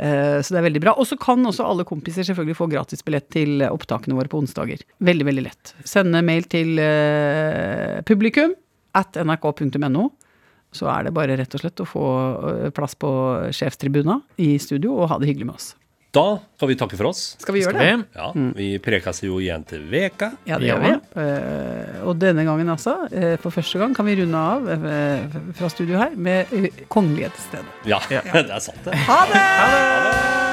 Eh, 0.00 0.40
så 0.40 0.56
det 0.56 0.62
er 0.62 0.68
veldig 0.70 0.84
bra. 0.88 0.96
Og 0.96 1.06
så 1.06 1.18
kan 1.20 1.44
også 1.44 1.68
alle 1.68 1.84
kompiser 1.84 2.24
selvfølgelig 2.24 2.56
få 2.56 2.70
gratisbillett 2.72 3.28
til 3.30 3.60
opptakene 3.68 4.16
våre 4.16 4.32
på 4.32 4.40
onsdager. 4.40 4.80
Veldig, 5.04 5.26
veldig 5.28 5.44
lett. 5.50 5.74
Sende 5.84 6.24
mail 6.24 6.48
til 6.48 6.78
eh, 6.80 8.00
publikum 8.08 8.56
at 8.96 9.20
nrk.no 9.20 10.10
så 10.76 10.90
er 10.92 11.08
det 11.08 11.16
bare 11.16 11.38
rett 11.40 11.56
og 11.56 11.64
slett 11.64 11.82
å 11.82 11.88
få 11.88 12.06
plass 12.76 12.94
på 13.00 13.10
sjefstribuna 13.56 14.20
i 14.42 14.54
studio 14.62 14.94
og 15.00 15.10
ha 15.12 15.20
det 15.22 15.32
hyggelig 15.32 15.50
med 15.50 15.58
oss. 15.58 15.72
Da 16.16 16.38
skal 16.56 16.70
vi 16.70 16.76
takke 16.80 16.96
for 16.96 17.10
oss. 17.10 17.22
Skal 17.42 17.56
vi 17.56 17.62
gjøre 17.62 17.74
Skal 17.74 17.82
det? 17.82 17.96
vi? 17.96 18.20
Ja, 18.20 18.52
Vi 18.56 18.68
prekes 18.80 19.20
jo 19.26 19.40
igjen 19.42 19.66
til 19.68 19.84
veka. 19.90 20.30
Ja, 20.48 20.58
det 20.62 20.70
gjør 20.70 20.82
vi. 20.84 20.94
Eh, 21.22 22.00
og 22.08 22.16
denne 22.22 22.46
gangen 22.48 22.72
altså, 22.72 22.96
eh, 23.12 23.36
for 23.42 23.52
første 23.52 23.82
gang, 23.82 23.94
kan 23.96 24.08
vi 24.08 24.16
runde 24.22 24.46
av 24.54 24.72
eh, 24.72 25.38
fra 25.58 25.68
studio 25.72 26.00
her 26.00 26.16
med 26.16 26.52
uh, 26.56 26.82
kongelighet 26.88 27.36
til 27.36 27.48
stede. 27.50 27.78
Ja, 27.92 28.00
det 28.32 28.48
er 28.48 28.66
sant, 28.70 28.82
det. 28.86 28.96
Ha 29.10 29.22
det! 29.32 30.45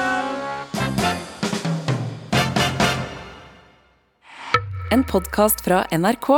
En 4.94 5.02
podkast 5.02 5.64
fra 5.64 5.80
NRK. 5.90 6.28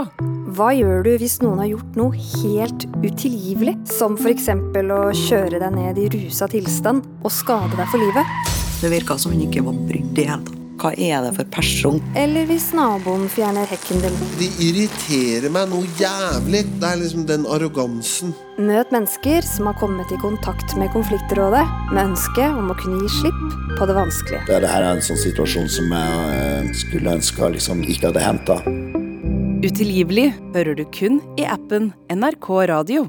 Hva 0.57 0.71
gjør 0.73 1.03
du 1.05 1.11
hvis 1.21 1.35
noen 1.43 1.59
har 1.61 1.67
gjort 1.75 1.99
noe 1.99 2.17
helt 2.17 2.87
utilgivelig? 3.03 3.75
Som 3.93 4.17
f.eks. 4.17 4.49
å 4.49 5.01
kjøre 5.13 5.61
deg 5.61 5.75
ned 5.77 6.01
i 6.01 6.07
rusa 6.15 6.49
tilstand 6.49 7.05
og 7.21 7.35
skade 7.37 7.77
deg 7.77 7.91
for 7.93 8.01
livet? 8.01 8.55
Det 8.81 8.89
virka 8.95 9.19
som 9.21 9.37
hun 9.37 9.45
ikke 9.45 9.67
var 9.67 9.77
brydd 9.91 10.09
i 10.09 10.23
det 10.23 10.31
hele 10.31 10.47
tatt. 10.47 10.66
Hva 10.87 10.93
er 11.03 11.25
det 11.25 11.33
for 11.35 11.49
person? 11.51 11.97
Eller 12.15 12.45
hvis 12.47 12.69
naboen 12.77 13.25
fjerner 13.33 13.67
hekken 13.67 14.05
din? 14.05 14.19
De 14.39 14.47
irriterer 14.63 15.51
meg 15.51 15.73
noe 15.73 15.89
jævlig. 15.99 16.61
Det 16.79 16.87
er 16.87 17.01
liksom 17.01 17.25
den 17.27 17.43
arrogansen. 17.51 18.31
Møt 18.63 18.93
mennesker 18.95 19.43
som 19.43 19.67
har 19.67 19.75
kommet 19.81 20.15
i 20.15 20.21
kontakt 20.23 20.77
med 20.79 20.93
konfliktrådet 20.95 21.65
med 21.91 22.05
ønske 22.05 22.47
om 22.53 22.71
å 22.71 22.79
kunne 22.79 23.03
gi 23.03 23.11
slipp 23.17 23.43
på 23.81 23.91
det 23.91 23.99
vanskelige. 23.99 24.45
Det, 24.47 24.63
det 24.63 24.71
her 24.71 24.87
er 24.87 25.01
en 25.01 25.03
sånn 25.09 25.19
situasjon 25.25 25.67
som 25.75 25.91
jeg 25.91 26.39
eh, 26.39 26.71
skulle 26.85 27.19
ønske 27.19 27.51
liksom 27.59 27.83
ikke 27.83 28.13
hadde 28.13 28.23
henta. 28.23 28.63
Utilgivelig 29.67 30.31
hører 30.55 30.79
du 30.79 30.87
kun 30.95 31.19
i 31.35 31.51
appen 31.51 31.91
NRK 32.15 32.53
Radio. 32.71 33.09